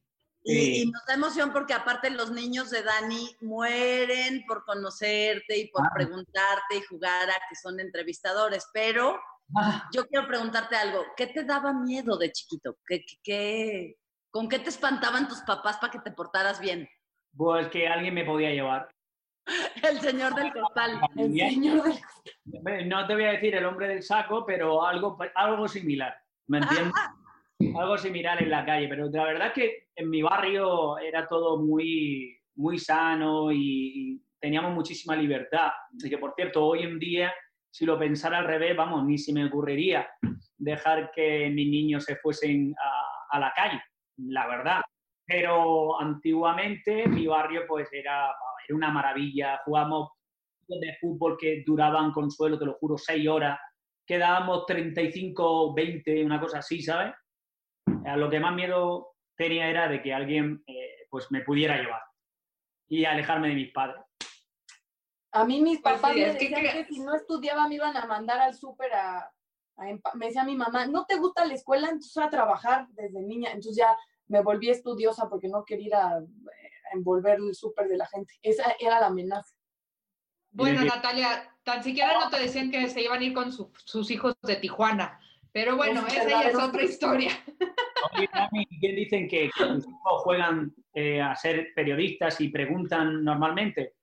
[0.44, 0.82] Y, Sí.
[0.82, 5.84] y nos da emoción porque aparte los niños de Dani mueren por conocerte y por
[5.86, 5.90] Ah.
[5.94, 9.20] preguntarte y jugar a que son entrevistadores, pero
[9.56, 11.04] Ah, yo quiero preguntarte algo.
[11.16, 12.76] ¿Qué te daba miedo de chiquito?
[12.86, 13.96] ¿Qué, qué-
[14.30, 16.88] con qué te espantaban tus papás para que te portaras bien?
[17.36, 18.88] Pues que alguien me podía llevar.
[19.82, 21.00] El señor del costal.
[21.16, 22.88] el señor del...
[22.88, 26.92] No te voy a decir el hombre del saco, pero algo, algo similar, ¿me entiendes?
[27.78, 31.58] algo similar en la calle, pero la verdad es que en mi barrio era todo
[31.58, 35.70] muy, muy sano y, y teníamos muchísima libertad.
[35.92, 37.32] Y que, por cierto, hoy en día,
[37.72, 40.06] si lo pensara al revés, vamos, ni se me ocurriría
[40.58, 42.74] dejar que mis niños se fuesen
[43.32, 43.82] a, la calle,
[44.18, 44.82] la verdad.
[45.26, 48.26] Pero antiguamente mi barrio pues era,
[48.68, 50.10] era una maravilla, jugábamos
[50.68, 53.58] de fútbol que duraban, consuelo, te lo juro, seis horas,
[54.06, 57.14] quedábamos 35, 20, una cosa así, ¿sabes?
[58.04, 62.02] A lo que más miedo tenía era de que alguien eh, pues me pudiera llevar
[62.88, 64.02] y alejarme de mis padres.
[65.32, 67.96] A mí mis Pues papás sí, me que decían que si no estudiaba me iban
[67.96, 69.18] a mandar al súper a,
[69.76, 71.86] a empa- Me decía mi mamá, ¿no te gusta la escuela?
[71.88, 73.48] Entonces a trabajar desde niña.
[73.50, 73.96] Entonces ya
[74.28, 76.22] me volví estudiosa porque no quería ir a, a
[76.92, 78.34] envolver el súper de la gente.
[78.42, 79.54] Esa era la amenaza.
[80.50, 84.10] Bueno, Natalia, tan siquiera no te decían que se iban a ir con su- sus
[84.10, 85.18] hijos de Tijuana.
[85.50, 87.30] Pero bueno, Es esa ya es otra historia.
[88.80, 93.94] ¿quién dicen que, que tus hijos juegan eh, a ser periodistas y preguntan normalmente?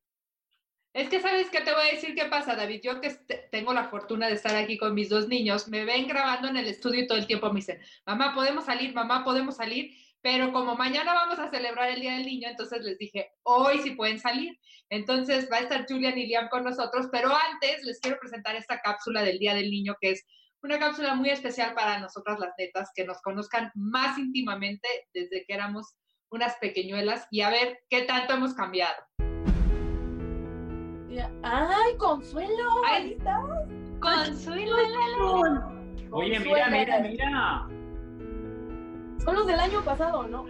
[0.93, 2.81] Es que sabes qué te voy a decir qué pasa, David.
[2.83, 3.09] Yo que
[3.51, 6.67] tengo la fortuna de estar aquí con mis dos niños, me ven grabando en el
[6.67, 9.95] estudio y todo el tiempo me dicen, mamá, podemos salir, mamá, podemos salir.
[10.21, 13.91] Pero como mañana vamos a celebrar el Día del Niño, entonces les dije, hoy sí
[13.91, 14.59] pueden salir.
[14.89, 18.81] Entonces va a estar Julian y Liam con nosotros, pero antes les quiero presentar esta
[18.81, 20.25] cápsula del Día del Niño, que es
[20.61, 25.53] una cápsula muy especial para nosotras las netas, que nos conozcan más íntimamente desde que
[25.53, 25.95] éramos
[26.29, 28.95] unas pequeñuelas y a ver qué tanto hemos cambiado.
[31.43, 32.83] ¡Ay, Consuelo!
[32.87, 33.03] Ay.
[33.03, 33.39] Ahí está.
[33.99, 34.75] Consuelo.
[36.11, 37.67] Oye, mira, mira, mira.
[39.23, 40.45] Son los del año pasado, ¿no?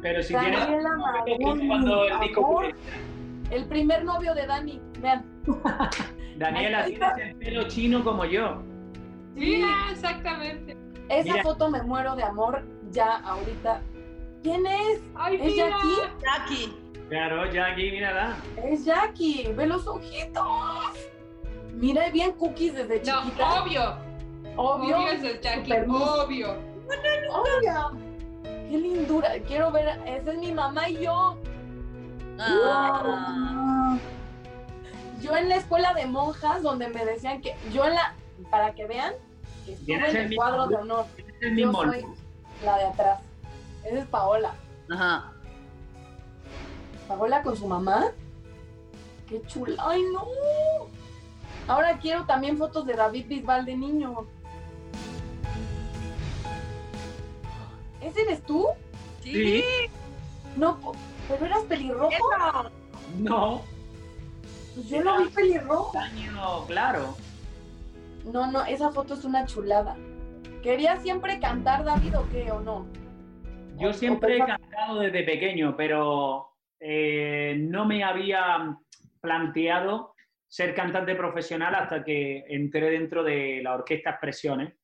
[0.00, 2.74] Pero si tienes Daniela Magún, cuando el amor.
[3.50, 4.80] El primer novio de Dani.
[5.00, 5.24] Vean.
[6.36, 8.62] Daniela, tienes el pelo chino como yo.
[9.36, 10.76] Sí, ah, exactamente.
[11.08, 11.42] Esa Mira.
[11.42, 13.80] foto me muero de amor ya ahorita.
[14.42, 15.00] ¿Quién es?
[15.14, 15.70] Ay, ¿Es mira.
[15.70, 15.96] Jackie?
[16.22, 16.83] Jackie.
[17.08, 18.36] Claro, ya aquí, mírala.
[18.56, 19.52] Es Jackie.
[19.52, 20.44] Ve los ojitos.
[21.74, 23.62] Mira bien cookies desde No, chiquita.
[23.62, 23.82] obvio.
[24.56, 24.96] Obvio.
[24.98, 26.56] Obvio es el Jackie, obvio.
[27.30, 27.90] Obvio.
[28.42, 29.30] Qué lindura.
[29.46, 29.88] Quiero ver.
[30.06, 31.36] Esa es mi mamá y yo.
[32.38, 33.96] Ah.
[35.20, 37.54] Yo en la escuela de monjas, donde me decían que.
[37.72, 38.14] Yo en la.
[38.50, 39.14] Para que vean,
[39.64, 41.06] que estuve en el mismo cuadro de honor.
[41.16, 42.04] Es el Yo mismo soy
[42.64, 43.20] la de atrás.
[43.84, 44.54] Esa es Paola.
[44.90, 45.32] Ajá.
[47.08, 48.12] Paola con su mamá.
[49.28, 49.82] Qué chula.
[49.86, 50.24] ¡Ay, no!
[51.66, 54.26] Ahora quiero también fotos de David Bisbal de niño.
[58.00, 58.66] ¿Ese eres tú?
[59.22, 59.64] Sí.
[60.56, 60.78] No,
[61.28, 62.10] pero eras pelirrojo.
[63.18, 63.62] No,
[64.74, 65.92] Pues yo lo vi pelirrojo.
[65.94, 67.16] daño, claro.
[68.30, 69.96] No, no, esa foto es una chulada.
[70.62, 72.86] ¿Querías siempre cantar, David, o qué, o no?
[73.78, 76.50] Yo siempre he cantado desde pequeño, pero
[76.86, 78.76] eh, no me había
[79.18, 80.14] planteado
[80.46, 84.74] ser cantante profesional hasta que entré dentro de la Orquesta Expresiones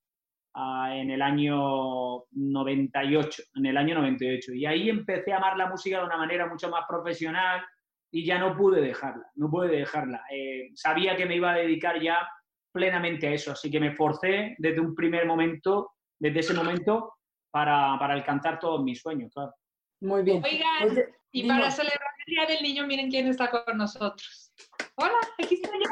[0.54, 4.54] ah, en el año 98, en el año 98.
[4.54, 7.60] Y ahí empecé a amar la música de una manera mucho más profesional
[8.10, 10.22] y ya no pude dejarla, no pude dejarla.
[10.32, 12.26] Eh, sabía que me iba a dedicar ya
[12.72, 17.16] plenamente a eso, así que me forcé desde un primer momento, desde ese momento,
[17.50, 19.34] para, para alcanzar todos mis sueños.
[20.00, 20.42] Muy bien.
[20.42, 24.52] Oigan, Oye, y para celebrar el Día del Niño, miren quién está con nosotros.
[24.94, 25.88] Hola, aquí está ya.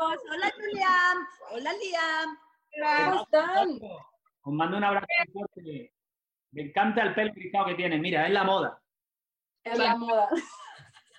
[0.00, 1.18] Hola, Julián.
[1.52, 2.38] Hola, Liam.
[3.04, 3.78] ¿Cómo están?
[4.42, 5.94] Os mando un abrazo fuerte.
[6.52, 7.98] Me encanta el pelo rizado que tiene.
[7.98, 8.82] Mira, es la moda.
[9.62, 10.28] Es la moda.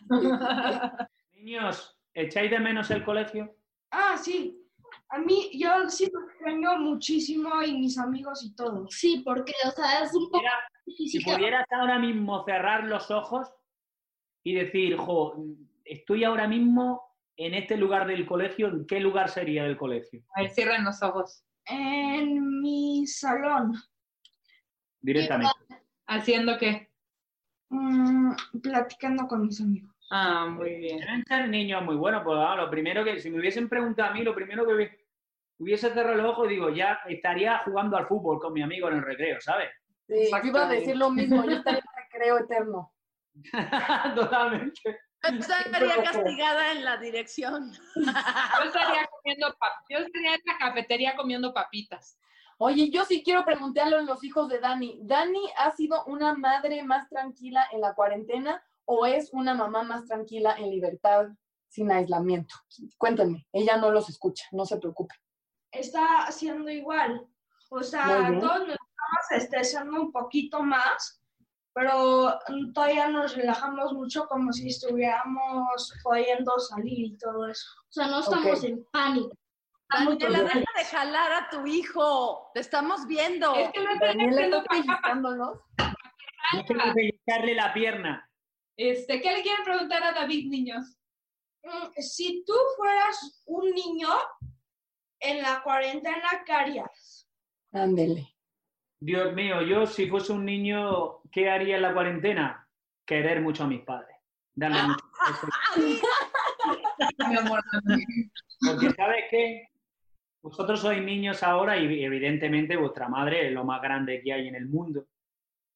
[1.32, 3.56] Niños, ¿echáis de menos el colegio?
[3.91, 4.58] Ah, sí.
[5.10, 8.88] A mí, yo sí lo extraño muchísimo y mis amigos y todo.
[8.89, 10.43] Sí, porque, o sea, es un poco
[10.86, 13.52] Si pudieras ahora mismo cerrar los ojos
[14.44, 15.36] y decir, jo,
[15.86, 17.02] estoy ahora mismo
[17.38, 20.24] en este lugar del colegio, ¿en qué lugar sería del colegio?
[20.36, 21.44] A ver, cierren los ojos.
[21.65, 23.74] En mi salón,
[25.00, 25.52] Directamente.
[26.08, 26.91] ¿Haciendo qué?
[27.70, 29.91] mm, platicando con mis amigos.
[30.12, 31.00] Ah, muy bien.
[31.00, 34.13] Deben ser niños muy buenos, pues ah, lo primero que, si me hubiesen preguntado a
[34.13, 35.06] mí, lo primero que hubiese,
[35.58, 39.04] hubiese cerrado los ojos, digo, ya estaría jugando al fútbol con mi amigo en el
[39.04, 39.70] recreo, ¿sabes?
[40.12, 42.93] Sí, yo iba a decir lo mismo, yo estaría en recreo eterno.
[44.15, 45.00] Totalmente.
[45.24, 47.71] Yo estaría castigada en la dirección.
[47.95, 49.56] Yo estaría comiendo
[49.89, 52.19] yo estaría en la cafetería comiendo papitas.
[52.58, 55.00] Oye, yo sí quiero preguntarle a los hijos de Dani.
[55.04, 60.08] ¿Dani ha sido una madre más tranquila en la cuarentena o es una mamá más
[60.08, 61.30] tranquila en libertad
[61.69, 62.56] sin aislamiento?
[62.97, 65.15] Cuéntenme, ella no los escucha, no se preocupe.
[65.71, 67.26] Está haciendo igual.
[67.69, 68.78] O sea, todos nos
[69.19, 71.21] estamos estresando un poquito más,
[71.74, 72.38] pero
[72.74, 77.67] todavía nos relajamos mucho como si estuviéramos pudiendo salir y todo eso.
[77.89, 78.63] O sea, no estamos Ok.
[78.65, 79.36] en pánico.
[79.89, 82.50] Daniela, deja de jalar a tu hijo.
[82.54, 83.54] Te estamos viendo.
[83.56, 85.60] Es que no Daniela está pellizcándolos.
[86.54, 88.30] No tengo que pellizcarle la pierna.
[88.78, 90.97] Este, ¿Qué le quieren preguntar a David, niños?
[91.63, 94.10] Mm, Si tú fueras un niño
[95.19, 97.30] en la cuarentena, ¿qué harías?
[97.74, 98.34] Ándele.
[99.04, 102.68] Dios mío, yo si fuese un niño, ¿qué haría en la cuarentena?
[103.04, 104.16] Querer mucho a mis padres.
[104.54, 105.04] Darle mucho
[107.28, 107.64] Mi amor.
[108.64, 109.70] Porque ¿sabes qué?
[110.44, 114.54] Vosotros sois niños ahora y evidentemente vuestra madre es lo más grande que hay en
[114.54, 115.08] el mundo.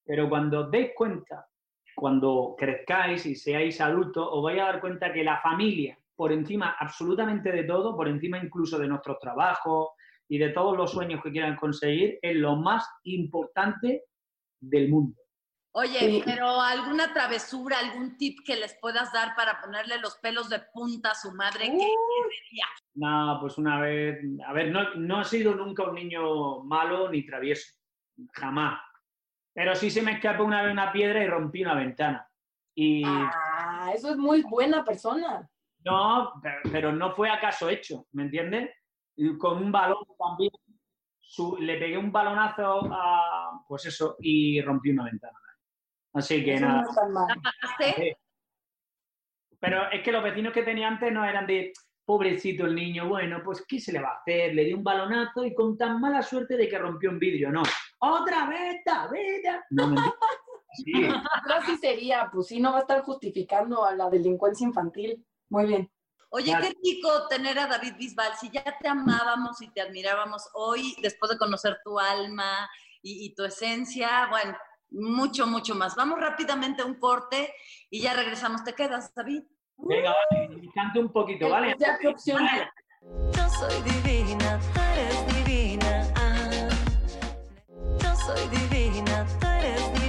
[0.05, 1.47] Pero cuando os deis cuenta,
[1.95, 6.75] cuando crezcáis y seáis adultos, os vais a dar cuenta que la familia, por encima
[6.77, 9.93] absolutamente de todo, por encima incluso de nuestros trabajos
[10.27, 14.03] y de todos los sueños que quieran conseguir, es lo más importante
[14.59, 15.19] del mundo.
[15.77, 16.21] Oye, Sí.
[16.25, 21.11] pero alguna travesura, algún tip que les puedas dar para ponerle los pelos de punta
[21.11, 22.65] a su madre, ¿qué sería?
[22.93, 27.25] No, pues una vez, a ver, no, no he sido nunca un niño malo ni
[27.25, 27.73] travieso,
[28.33, 28.79] jamás.
[29.53, 32.25] Pero sí se me escapó una vez una piedra y rompí una ventana.
[32.73, 35.47] Y Ah, eso es muy buena persona.
[35.83, 38.69] no, pero, pero no fue acaso hecho, ¿me entiendes?
[39.17, 40.51] Y con un balón también,
[41.19, 45.37] su- le pegué un balonazo a, pues eso, y rompí una ventana.
[46.13, 46.83] Así que Eso nada.
[47.09, 47.27] no.
[49.59, 51.73] Pero es que los vecinos que tenía antes no eran de
[52.05, 54.53] pobrecito el niño, bueno, pues ¿qué se le va a hacer?
[54.53, 57.63] Le di un balonazo y con tan mala suerte de que rompió un vidrio, no.
[57.99, 59.43] ¡Otra vez, David!
[59.71, 60.13] No, mentira.
[60.73, 60.91] Sí.
[61.03, 65.25] Yo sí sería, pues sí, no va a estar justificando a la delincuencia infantil.
[65.49, 65.89] Muy bien.
[66.29, 68.35] Oye, qué rico tener a David Bisbal.
[68.39, 72.69] Si ya te amábamos y te admirábamos hoy, después de conocer tu alma
[73.01, 74.57] y, y tu esencia, bueno,
[74.91, 75.95] mucho, mucho más.
[75.95, 77.53] Vamos rápidamente a un corte
[77.89, 78.63] y ya regresamos.
[78.63, 79.43] ¿Te quedas, David?
[79.77, 81.75] Venga, vale, canta un poquito, ¿vale?
[81.79, 82.61] Ya, ¿qué opción hay?
[83.33, 86.13] Yo soy divina, tú eres divina.
[86.15, 86.69] Ah.
[87.99, 90.04] Yo soy divina, tú eres divina.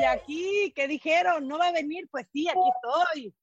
[0.00, 0.72] Estoy aquí.
[0.74, 1.46] ¿Qué dijeron?
[1.48, 2.08] ¿No va a venir?
[2.10, 3.34] Pues sí, aquí estoy.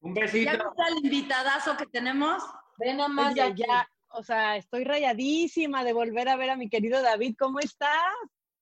[0.00, 0.50] Un ¿Ya besito.
[0.50, 2.42] viste al invitadazo que tenemos?
[2.78, 6.68] Ven a más Oye, ya, o sea, estoy rayadísima de volver a ver a mi
[6.68, 7.34] querido David.
[7.38, 7.90] ¿Cómo estás?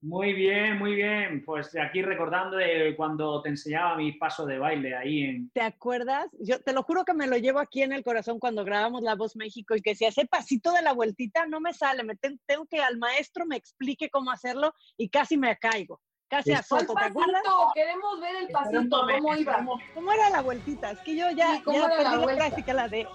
[0.01, 1.43] Muy bien, muy bien.
[1.47, 5.51] Pues aquí recordando de cuando te enseñaba mis pasos de baile ahí en...
[5.51, 6.27] ¿Te acuerdas?
[6.41, 9.15] Yo te lo juro que me lo llevo aquí en el corazón cuando grabamos La
[9.15, 12.39] Voz México y que si hace pasito de la vueltita no me sale, me ten-
[12.47, 16.95] tengo que al maestro me explique cómo hacerlo y casi me caigo, casi Es- azoto,
[16.95, 17.43] ¿te acuerdas?
[17.75, 19.65] Queremos ver el pasito, ¿cómo iba?
[19.95, 20.91] ¿Cómo era la vueltita?
[20.93, 22.45] Es que yo ya, Sí, ¿cómo ya era la perdí la vuelta?
[22.47, 23.09] práctica, la de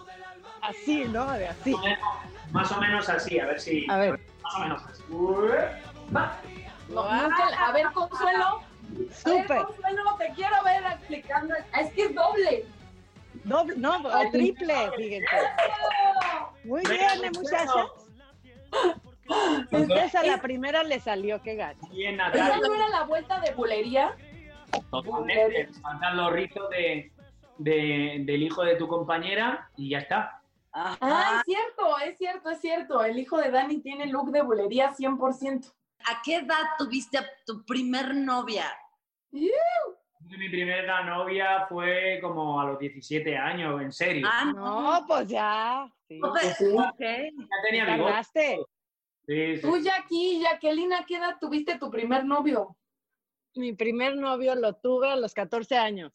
[0.62, 1.32] así, ¿no?
[1.34, 1.76] De así.
[2.52, 3.86] Más o menos así, a ver si...
[3.90, 4.20] A ver.
[4.42, 5.04] Más o menos así.
[6.16, 6.40] Va.
[6.90, 8.46] No, nunca la- a ver, Consuelo.
[8.48, 9.62] A Súper.
[9.64, 11.54] Consuelo, te quiero ver explicando.
[11.80, 12.66] Es que es doble.
[13.44, 15.28] Doble, no, o triple, fíjense.
[16.64, 17.32] Muy bien, Consuelo.
[18.72, 19.09] muchachas.
[19.72, 21.88] Entonces a la primera le salió, qué gacho.
[21.92, 24.16] Bien, ¿Esa no era la vuelta de bulería?
[24.92, 25.70] Totalmente.
[25.82, 27.12] Faltan los rizos de,
[27.58, 30.42] de- del hijo de tu compañera y ya está.
[30.72, 33.04] Ah, es cierto, es cierto, es cierto.
[33.04, 35.74] El hijo de Dani tiene look de bulería 100%.
[36.06, 38.66] ¿A qué edad tuviste a tu primer novia?
[39.32, 44.28] Mi primera novia fue como a los 17 años, en serio.
[44.30, 45.92] Ah, no, pues ya.
[46.08, 46.20] Sí.
[46.20, 46.60] Pues.
[46.60, 46.94] Ya
[47.64, 47.86] tenía.
[47.86, 48.60] Tardaste.
[49.30, 49.62] Sí, sí.
[49.62, 52.76] Tú, Jackie, Jacqueline, ¿a qué edad tuviste tu primer novio?
[53.56, 56.12] Mi primer novio lo tuve a los 14 años.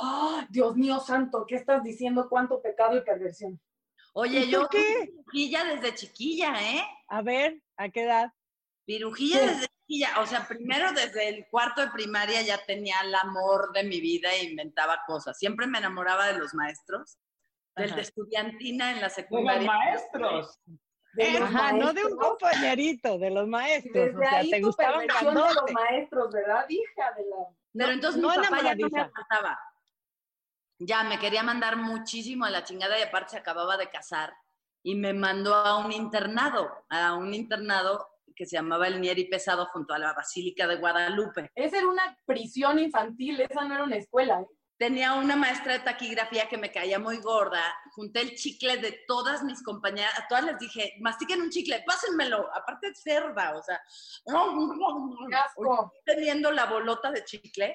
[0.00, 1.44] ¡Ah, Dios mío santo!
[1.46, 2.26] ¿Qué estás diciendo?
[2.30, 3.60] ¿Cuánto pecado y perversión?
[4.14, 5.10] Oye, ¿Y yo qué?
[5.12, 6.82] pirujilla desde chiquilla, ¿eh?
[7.08, 8.32] A ver, ¿a qué edad?
[8.86, 10.20] Pirujilla desde chiquilla.
[10.22, 14.32] O sea, primero desde el cuarto de primaria ya tenía el amor de mi vida
[14.32, 15.38] e inventaba cosas.
[15.38, 17.18] Siempre me enamoraba de los maestros.
[17.76, 19.66] Del de estudiantina en la ¡De los secundaria.
[19.66, 20.60] maestros!
[21.14, 23.94] De Ajá, no de un compañerito, de los maestros.
[23.94, 27.36] Desde o sea, ahí te tu gustaban perversión de los maestros, ¿verdad, hija de la...?
[27.72, 29.10] Pero No, entonces no mi papá ya no me.
[30.78, 34.34] Ya me quería mandar muchísimo a la chingada y aparte se acababa de casar
[34.82, 39.66] y me mandó a un internado, a un internado que se llamaba el Nieri Pesado
[39.66, 41.50] junto a la Basílica de Guadalupe.
[41.54, 44.40] Esa era una prisión infantil, esa no era una escuela.
[44.40, 44.46] ¿eh?
[44.84, 47.62] Tenía una maestra de taquigrafía que me caía muy gorda.
[47.92, 50.12] Junté el chicle de todas mis compañeras.
[50.18, 52.54] A todas les dije, mastiquen un chicle, pásenmelo.
[52.54, 53.80] Aparte es cerda, o sea.
[56.04, 57.74] Teniendo la bolota de chicle,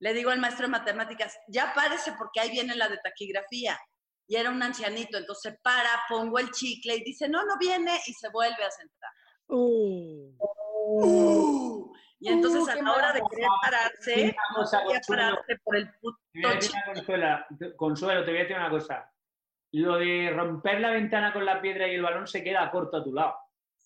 [0.00, 3.78] le digo al maestro de matemáticas, ya párese porque ahí viene la de taquigrafía.
[4.26, 8.12] Y era un ancianito, entonces para, pongo el chicle y dice, no, no viene, y
[8.12, 9.10] se vuelve a sentar.
[9.50, 10.36] Uh.
[10.92, 14.64] Uh, y entonces Uh, a la hora de querer pararse, no
[15.08, 16.82] pararse por el puto Te voy a decir chicle.
[16.84, 17.46] una consuela-
[17.76, 19.12] Consuelo, te voy a decir una cosa.
[19.72, 23.04] Lo de romper la ventana con la piedra y el balón se queda corto a
[23.04, 23.34] tu lado.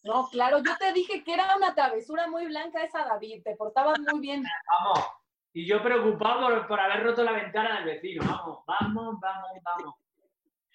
[0.02, 3.42] No, claro, yo te dije que era una travesura muy blanca esa, David.
[3.42, 4.42] Te portabas muy bien.
[4.78, 5.06] Vamos.
[5.52, 8.22] Y yo preocupado por, por haber roto la ventana del vecino.
[8.26, 9.94] Vamos, vamos, vamos, vamos.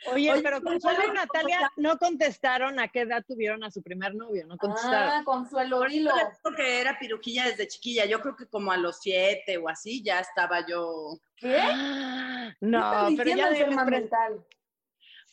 [0.06, 3.72] Oye, Oye, pero Consuelo y ¿cuál es- Natalia no contestaron a qué edad tuvieron a
[3.72, 5.10] su primer novio, no contestaron.
[5.10, 6.16] Ah, Consuelo, dilo.
[6.16, 8.06] les digo que era pirujilla desde chiquilla.
[8.06, 11.20] Yo creo que como a los siete o así ya estaba yo.
[11.36, 11.62] ¿Qué?
[11.62, 14.46] Ah, ¿Qué No, estás pero ya debes mental?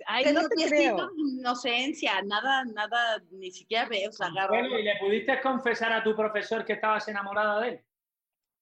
[0.06, 1.10] Ay, no te creo.
[1.16, 6.14] inocencia, nada, nada, ni siquiera veo, o sea, Bueno, ¿y le pudiste confesar a tu
[6.14, 7.84] profesor que estabas enamorada de él?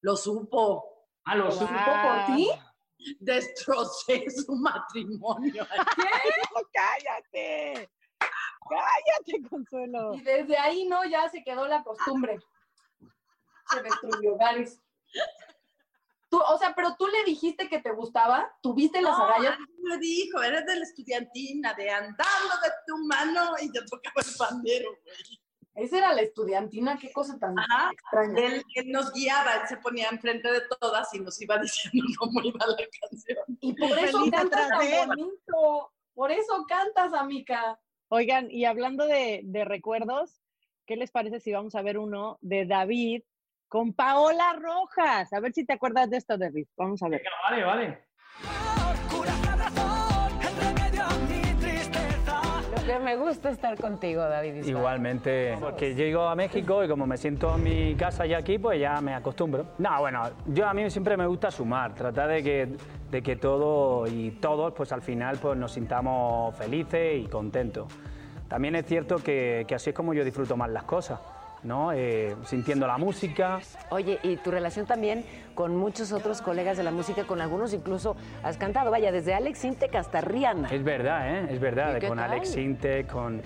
[0.03, 1.09] Lo supo.
[1.25, 1.53] Ah, lo Wow.
[1.53, 2.03] supo.
[2.03, 2.49] por ti?
[3.21, 5.67] Destrocé su matrimonio.
[6.55, 7.91] No, cállate.
[8.69, 10.15] Cállate, Consuelo.
[10.15, 12.39] Y desde ahí no, ya se quedó la costumbre.
[13.71, 14.81] Se destruyó hogares.
[16.31, 19.59] Tú, o sea, pero tú le dijiste que te gustaba, tuviste las No, agallas.
[19.83, 24.35] me dijo, eres de la estudiantina, de andando de tu mano y te tocaba el
[24.37, 25.44] pandero, güey.
[25.75, 27.91] Esa era la estudiantina, qué cosa tan Ajá.
[27.93, 28.39] extraña.
[28.39, 32.41] Él, él nos guiaba, él se ponía enfrente de todas y nos iba diciendo cómo
[32.43, 33.45] iba la canción.
[33.61, 35.93] Y por eso Feliz cantas tan bonito.
[36.15, 37.79] Por eso cantas, amiga.
[38.09, 40.41] Oigan, y hablando de, de recuerdos,
[40.87, 43.23] ¿qué les parece si vamos a ver uno de David
[43.67, 45.33] con Paola Rojas?
[45.33, 46.69] A ver si te acuerdas de esto, David.
[46.77, 47.21] Vamos a ver.
[47.21, 48.05] Venga, vale, vale.
[52.87, 54.65] Me gusta estar contigo, David.
[54.65, 58.81] Igualmente, porque llego a México y como me siento en mi casa ya aquí, pues
[58.81, 59.67] ya me acostumbro.
[59.79, 62.69] No, bueno, yo a mí siempre me gusta sumar, tratar de que,
[63.11, 67.87] de que todo y todos, pues al final, pues nos sintamos felices y contentos.
[68.49, 71.19] También es cierto que así es como yo disfruto más las cosas,
[71.65, 71.93] ¿no?
[71.93, 73.61] Eh, sintiendo la música,
[73.91, 78.17] Oye, y tu relación también con muchos otros colegas de la música, con algunos incluso
[78.43, 80.69] has cantado, vaya, desde Alex Intec hasta Rihanna.
[80.71, 81.47] Es verdad, ¿eh?
[81.51, 81.97] Es verdad.
[81.97, 82.31] ¿Y qué Con tal?
[82.31, 83.43] Alex Inte, con,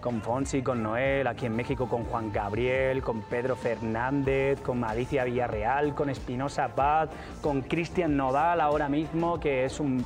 [0.00, 5.24] con Fonsi, con Noel, aquí en México con Juan Gabriel, con Pedro Fernández, con Alicia
[5.24, 7.08] Villarreal, con Espinosa Paz,
[7.42, 10.04] con Cristian Nodal ahora mismo, que es un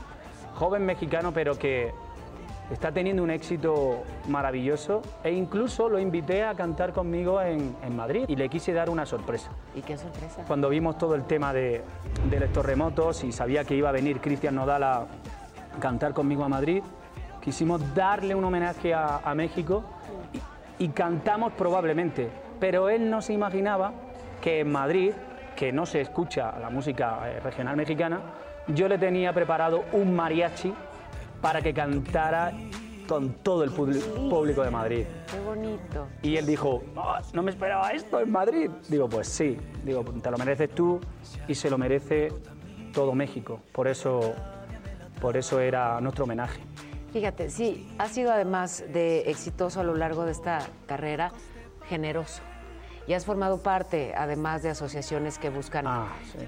[0.54, 1.92] joven mexicano, pero que
[2.70, 5.02] está teniendo un éxito maravilloso.
[5.24, 9.06] E incluso lo invité a cantar conmigo en, en Madrid y le quise dar una
[9.06, 9.50] sorpresa.
[9.74, 10.44] ¿Y qué sorpresa?
[10.46, 11.82] Cuando vimos todo el tema de,
[12.28, 15.06] de los terremotos y sabía que iba a venir Cristian Nodal a
[15.80, 16.82] cantar conmigo a Madrid,
[17.40, 19.82] quisimos darle un homenaje a, a México
[20.78, 23.92] y, y cantamos probablemente, pero él no se imaginaba
[24.40, 25.12] que en Madrid,
[25.56, 28.20] que no se escucha la música eh, regional mexicana,
[28.68, 30.72] yo le tenía preparado un mariachi
[31.40, 32.52] para que cantara
[33.08, 35.04] con todo el público de Madrid.
[35.30, 36.06] Qué bonito.
[36.22, 38.70] Y él dijo, "Ah, no me esperaba esto en Madrid.
[38.88, 41.00] Digo, pues sí, digo, te lo mereces tú
[41.48, 42.28] y se lo merece
[42.92, 43.60] todo México.
[43.72, 44.32] Por eso,
[45.20, 46.60] por eso era nuestro homenaje.
[47.12, 51.32] Fíjate, sí, ha sido además de exitoso a lo largo de esta carrera,
[51.88, 52.42] generoso.
[53.08, 55.84] Y has formado parte, además de asociaciones que buscan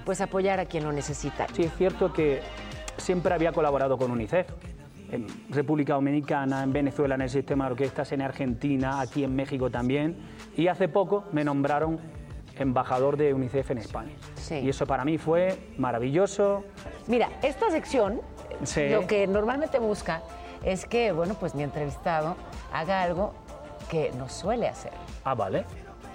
[0.05, 1.47] pues apoyar a quien lo necesita.
[1.53, 2.41] Sí, es cierto que
[2.95, 4.47] siempre había colaborado con UNICEF.
[5.13, 9.69] En República Dominicana, en Venezuela, en el sistema de orquestas, en Argentina, aquí en México
[9.69, 10.17] también.
[10.57, 11.99] Y hace poco me nombraron
[12.57, 14.13] embajador de UNICEF en España.
[14.49, 16.63] Y eso para mí fue maravilloso.
[17.05, 18.21] Mira, esta sección
[18.63, 18.89] Sí.
[18.89, 20.23] lo que normalmente busca
[20.63, 22.35] es que, bueno, pues mi entrevistado
[22.73, 23.33] haga algo
[23.91, 24.93] que no suele hacer.
[25.25, 25.63] Ah, vale.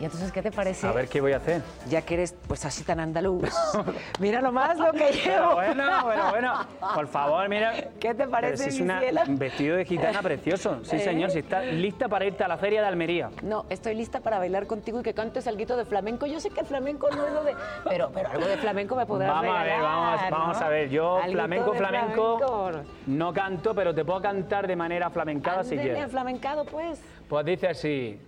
[0.00, 0.86] Y entonces, ¿qué te parece?
[0.86, 1.60] A ver qué voy a hacer.
[1.88, 3.42] Ya que eres pues así tan andaluz.
[4.20, 5.54] Mira nomás lo que Pero llevo.
[5.54, 6.52] bueno, bueno, bueno.
[6.94, 7.87] Por favor, mira.
[8.00, 10.78] ¿Qué te parece, Pero si es una- un vestido de gitana precioso.
[10.84, 11.00] Sí, ¿Eh?
[11.00, 11.30] señor.
[11.30, 13.30] Si está lista para irte a la feria de Almería.
[13.42, 16.26] No, estoy lista para bailar contigo y que cantes algo de flamenco.
[16.26, 17.54] Yo sé que el flamenco no es lo de...
[17.88, 20.30] Pero, pero algo de flamenco me podrás Vamos a ver, vamos, ¿no?
[20.30, 20.88] vamos a ver.
[20.90, 22.88] Yo flamenco, flamenco, flamenco.
[23.06, 26.10] no canto, pero te puedo cantar de manera flamencada si quieres.
[26.10, 27.00] flamencado, pues.
[27.28, 28.20] Pues dice así.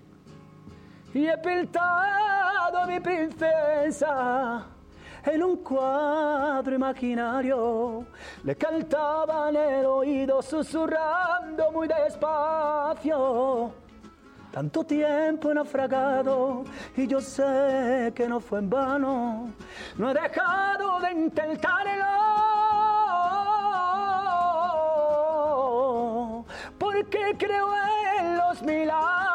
[1.14, 4.66] Y he pintado a mi princesa
[5.24, 8.06] en un cuadro imaginario.
[8.44, 13.72] Le cantaba en el oído susurrando muy despacio.
[14.50, 16.64] Tanto tiempo naufragado
[16.96, 19.52] y yo sé que no fue en vano.
[19.96, 22.04] No he dejado de intentarlo
[26.78, 27.68] porque creo
[28.18, 29.29] en los milagros.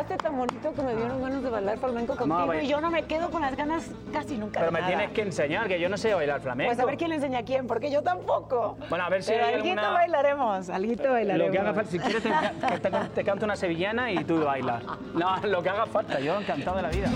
[0.00, 3.02] Cantaste tan bonito que me dieron ganas de bailar flamenco contigo y yo no me
[3.04, 4.96] quedo con las ganas casi nunca Pero de me nada.
[4.96, 6.70] tienes que enseñar, que yo no sé bailar flamenco.
[6.70, 8.78] Pues a ver quién le enseña a quién, porque yo tampoco.
[8.88, 11.46] Bueno, a ver si Pero hay alguito alguna- bailaremos, alguito bailaremos.
[11.48, 14.42] Lo que haga falta, si quieres te, que te, te canto una sevillana y tú
[14.42, 14.82] bailas.
[15.12, 17.08] No, lo que haga falta, yo encantado de la vida.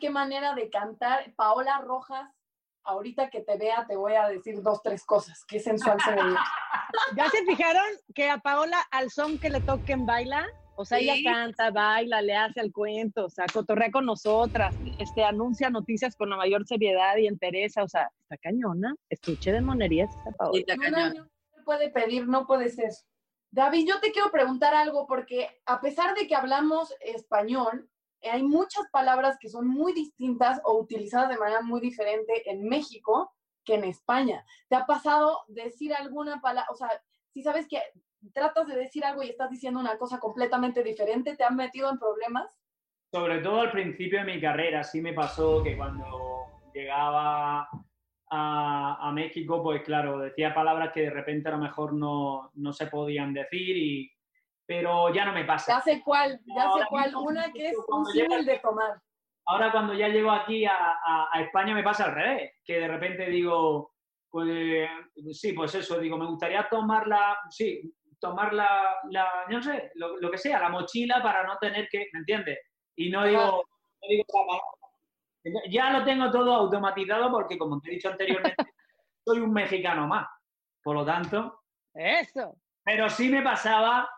[0.00, 1.32] Qué manera de cantar.
[1.34, 2.28] Paola Rojas,
[2.84, 5.44] ahorita que te vea te voy a decir dos, tres cosas.
[5.46, 6.38] Qué sensual se veía.
[7.16, 10.46] ¿Ya se fijaron que a Paola al son que le toquen baila?
[10.76, 11.10] O sea, Sí.
[11.10, 16.14] ella canta, baila, le hace el cuento, o sea, cotorrea con nosotras, este, anuncia noticias
[16.14, 18.94] con la mayor seriedad y entereza, o sea, está cañona.
[19.10, 20.62] Estuche de monerías esta Paola.
[20.76, 21.30] Una mujer
[21.64, 22.92] puede pedir, no puede ser.
[23.50, 27.90] David, yo te quiero preguntar algo porque a pesar de que hablamos español,
[28.22, 33.32] hay muchas palabras que son muy distintas o utilizadas de manera muy diferente en México
[33.64, 34.44] que en España.
[34.68, 36.90] ¿Te ha pasado decir alguna palabra, o sea,
[37.32, 37.80] si sabes que
[38.32, 41.98] tratas de decir algo y estás diciendo una cosa completamente diferente, te han metido en
[41.98, 42.58] problemas?
[43.12, 46.04] Sobre todo al principio de mi carrera, sí me pasó que cuando
[46.74, 47.68] llegaba
[48.30, 52.72] a, a México, pues claro, decía palabras que de repente a lo mejor no, no
[52.72, 54.17] se podían decir, y,
[54.68, 55.76] pero ya no me pasa.
[55.76, 57.04] Ya sé cuál, ya sé Ahora cuál.
[57.06, 59.00] mismo, Una que es un símil de tomar.
[59.46, 62.86] Ahora cuando ya llego aquí a, a- a España me pasa al revés, que de
[62.86, 63.94] repente digo,
[64.30, 64.46] pues
[65.32, 67.80] sí, pues eso, digo, me gustaría tomar la, sí,
[68.20, 68.68] tomar la,
[69.10, 72.58] la- no sé, lo, lo que sea, la mochila para no tener que, ¿me entiendes?
[72.94, 73.64] Y no digo,
[74.02, 74.24] no digo.
[75.70, 78.54] Ya lo tengo todo automatizado porque, como te he dicho anteriormente,
[79.24, 80.28] soy un mexicano más.
[80.82, 81.62] Por lo tanto,
[81.94, 82.54] Eso.
[82.84, 84.10] pero sí me pasaba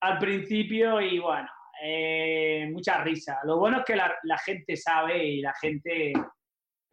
[0.00, 1.48] al principio y bueno,
[1.82, 3.40] eh, mucha risa.
[3.44, 6.12] Lo bueno es que la, la gente sabe y la gente...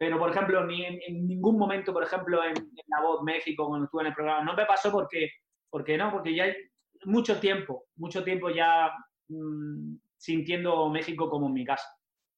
[0.00, 3.66] Pero, por ejemplo, ni en, en ningún momento, por ejemplo, en, en La Voz México,
[3.66, 5.28] cuando estuve en el programa, no me pasó porque,
[5.68, 6.54] porque no, porque ya hay
[7.04, 8.92] mucho tiempo, mucho tiempo ya
[9.28, 11.88] mm, sintiendo México como mi casa.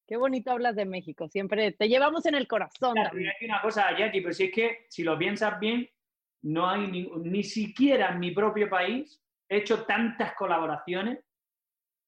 [0.06, 2.94] Qué bonito hablas de México, siempre te llevamos en el corazón.
[2.94, 5.88] Claro, hay una cosa, Jackie, pero si es que, si lo piensas bien,
[6.42, 11.18] no hay ni, ni siquiera en mi propio país he hecho tantas colaboraciones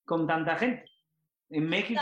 [0.07, 0.90] con tanta gente.
[1.51, 2.01] En México,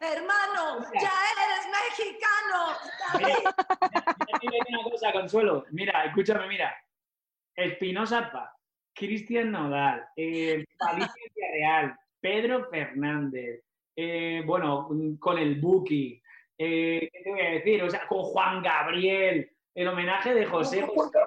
[0.00, 3.38] Hermano, ya eres mexicano.
[4.40, 5.64] Dime una cosa, Consuelo.
[5.70, 6.74] Mira, escúchame, mira.
[7.54, 8.50] Espinosa Paz,
[8.92, 13.62] Cristian Nodal, eh, Alicia Villarreal, Pedro Fernández,
[13.94, 14.88] eh, bueno,
[15.20, 16.20] con el Buki,
[16.58, 17.82] eh, ¿qué te voy a decir?
[17.84, 21.18] O sea, con Juan Gabriel, el homenaje de José José,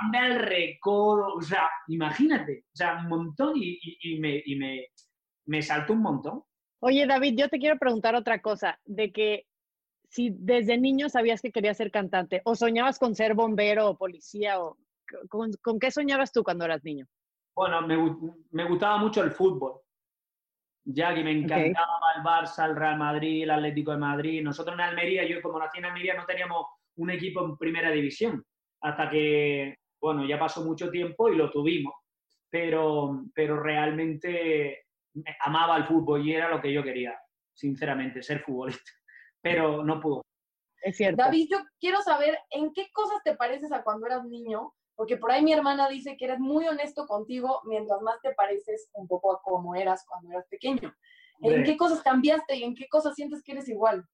[0.00, 4.56] banda El Recodo, o sea, imagínate, o sea, un montón y, y- y me, y
[4.56, 4.86] me,
[5.46, 6.42] me saltó un montón.
[6.80, 9.46] Oye, David, yo te quiero preguntar otra cosa, de que
[10.08, 14.60] si desde niño sabías que querías ser cantante o soñabas con ser bombero o policía
[14.60, 14.76] o
[15.28, 17.06] con, con qué soñabas tú cuando eras niño?
[17.54, 17.96] Bueno, me,
[18.50, 19.80] me gustaba mucho el fútbol.
[20.84, 24.42] Ya que me encantaba el Barça, el Real Madrid, el Atlético de Madrid.
[24.42, 28.42] Nosotros en Almería, yo como nací en Almería, no teníamos un equipo en primera división.
[28.80, 31.94] Hasta que bueno, ya pasó mucho tiempo y lo tuvimos,
[32.48, 34.86] pero, pero realmente
[35.44, 37.18] amaba el fútbol y era lo que yo quería,
[37.54, 38.90] sinceramente, ser futbolista,
[39.42, 40.22] pero no pudo.
[40.82, 41.22] Es cierto.
[41.22, 45.30] David, yo quiero saber en qué cosas te pareces a cuando eras niño, porque por
[45.30, 49.32] ahí mi hermana dice que eres muy honesto contigo mientras más te pareces un poco
[49.32, 50.94] a como eras cuando eras pequeño.
[51.42, 54.04] ¿En qué cosas cambiaste y en qué cosas sientes que eres igual?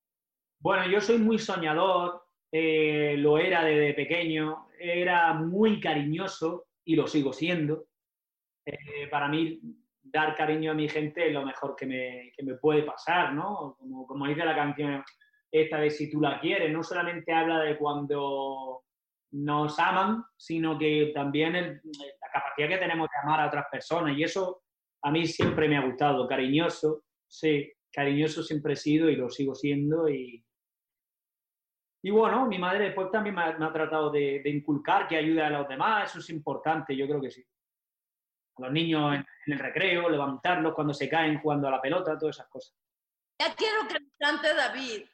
[0.61, 7.07] Bueno, yo soy muy soñador, eh, lo era desde pequeño, era muy cariñoso y lo
[7.07, 7.86] sigo siendo.
[8.64, 9.61] Eh, para mí,
[10.03, 13.76] dar cariño a mi gente es lo mejor que me, que me puede pasar, ¿no?
[13.78, 15.03] Como, como dice la canción
[15.51, 18.82] esta de Si tú la quieres, no solamente habla de cuando
[19.32, 24.16] nos aman, sino que también el- la capacidad que tenemos de amar a otras personas.
[24.16, 24.62] Y eso
[25.03, 29.55] a mí siempre me ha gustado, cariñoso, sí, cariñoso siempre he sido y lo sigo
[29.55, 30.09] siendo.
[30.09, 30.44] Y,
[32.03, 35.16] y bueno, mi madre después también me ha, me ha tratado de, de inculcar que
[35.16, 37.44] ayude a los demás, eso es importante, yo creo que sí.
[38.57, 42.18] A los niños en, en el recreo, levantarlos cuando se caen jugando a la pelota,
[42.18, 42.74] todas esas cosas.
[43.38, 45.05] Ya quiero que cante David.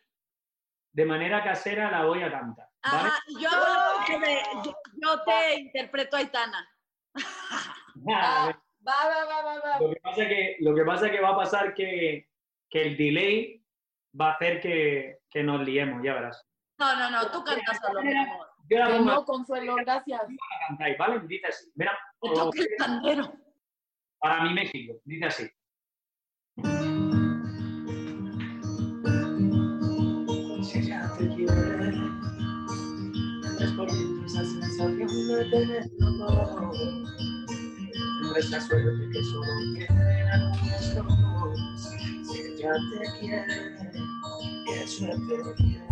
[0.92, 2.68] De manera casera la voy a cantar.
[2.84, 3.08] ¿vale?
[3.08, 3.48] Ajá, yo
[4.64, 4.72] yo,
[5.02, 6.68] yo te interpreto a Aitana.
[8.84, 9.80] Va, va, va, va, va.
[9.80, 12.28] Lo que pasa que, lo que, pasa que va a pasar que,
[12.68, 13.64] que el delay
[14.20, 16.44] va a hacer que, que nos liemos, ya verás.
[16.82, 18.48] No, no, no, tú cantas solo, mi amor.
[18.68, 20.20] Yo la pongo no, Consuelo, gracias.
[20.20, 21.20] a cantar, ¿vale?
[21.28, 21.70] Dice así.
[21.76, 23.32] Mira, Que toque el pandero.
[24.18, 25.48] para mi México, dice así.
[30.64, 31.88] Si ella te quiere,
[33.60, 36.72] es por esa sensación de tenerlo todo.
[38.22, 41.54] No es la suerte que solo quiere a nuestro amor.
[41.76, 43.76] Si ella te quiere,
[44.66, 45.91] qué suerte tienes.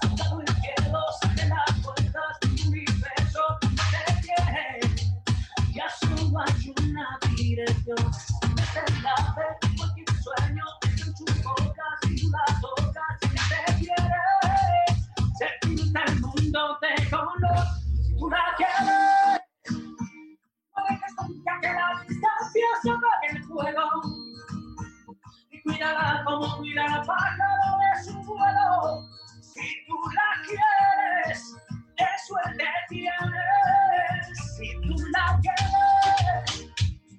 [25.71, 29.07] Y cuídala como cuida la pájaro de su vuelo.
[29.41, 31.55] Si tú la quieres,
[31.95, 34.27] qué suerte tienes.
[34.57, 36.69] Si tú la quieres,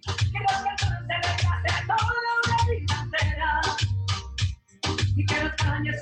[0.04, 3.60] que los canciones te regalaste toda una vida entera.
[5.16, 5.96] Y que los años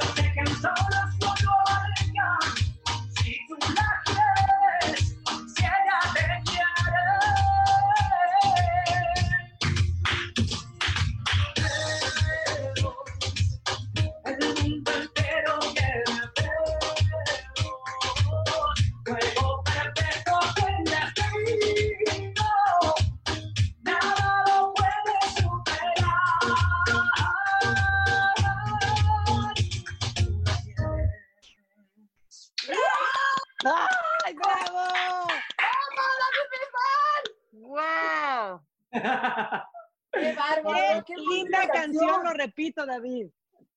[41.50, 42.24] linda canción!
[42.24, 43.26] Lo repito, David.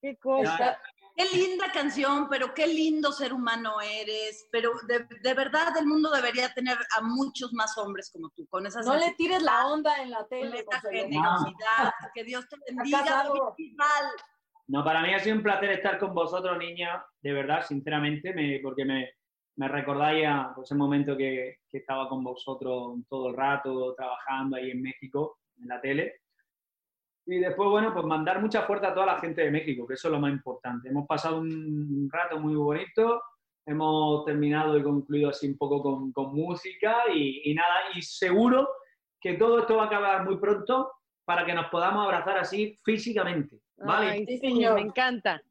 [0.02, 0.80] ¡Qué cosa!
[1.16, 4.48] Qué linda canción, pero qué lindo ser humano eres.
[4.52, 8.66] Pero de, de verdad el mundo debería tener a muchos más hombres como tú, con
[8.66, 10.98] esas No le tires la onda en la tele, esa Consuelo.
[10.98, 11.94] generosidad.
[12.16, 13.24] Que Dios te bendiga.
[14.68, 18.60] No, para mí ha sido un placer estar con vosotros, niña, de verdad, sinceramente, me-
[18.64, 19.12] porque me,
[19.58, 24.56] me recordáis a pues, ese momento que, que estaba con vosotros todo el rato, trabajando
[24.58, 26.22] ahí en México, en la tele.
[27.26, 30.08] Y después, bueno, pues mandar mucha fuerza a toda la gente de México, que eso
[30.10, 30.90] es lo más importante.
[30.90, 33.22] Hemos pasado un rato muy bonito,
[33.66, 38.68] hemos terminado y concluido así un poco con, con música y, y nada, y seguro
[39.22, 40.92] que todo esto va a acabar muy pronto
[41.24, 44.12] para que nos podamos abrazar así físicamente, ¿vale?
[44.12, 44.76] Ay, Sí, señor.
[44.76, 45.42] me encanta.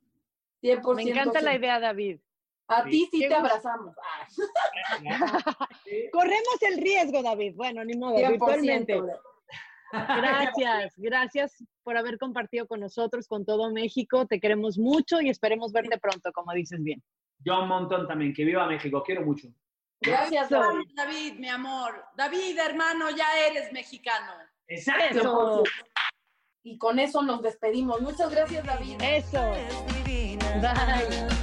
[0.62, 2.20] 100% Me encanta la idea, David.
[2.68, 3.94] A ti sí te abrazamos.
[3.98, 4.26] Ah,
[6.12, 7.54] Corremos el riesgo, David.
[7.56, 8.30] Bueno, ni modo, 100%.
[8.30, 9.00] virtualmente.
[9.92, 14.26] Gracias, gracias por haber compartido con nosotros, con todo México.
[14.26, 17.02] Te queremos mucho y esperemos verte pronto, como dices bien.
[17.44, 19.48] Yo un montón también, que viva México, quiero mucho.
[20.00, 20.48] Gracias.
[20.48, 20.88] David.
[20.94, 22.04] David, mi amor.
[22.16, 24.32] David, hermano, ya eres mexicano.
[24.66, 25.18] Exacto.
[25.18, 25.62] Eso.
[26.64, 28.00] Y con eso nos despedimos.
[28.00, 28.96] Muchas gracias, David.
[29.00, 29.40] Eso.
[30.60, 31.42] Bye.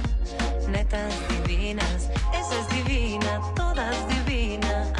[0.70, 4.92] Netas divinas, esa es divina, todas divinas,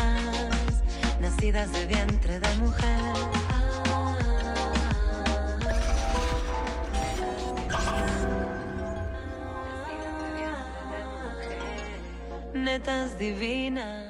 [1.20, 3.39] nacidas de vientre de mujer.
[12.60, 14.09] Netas divinas.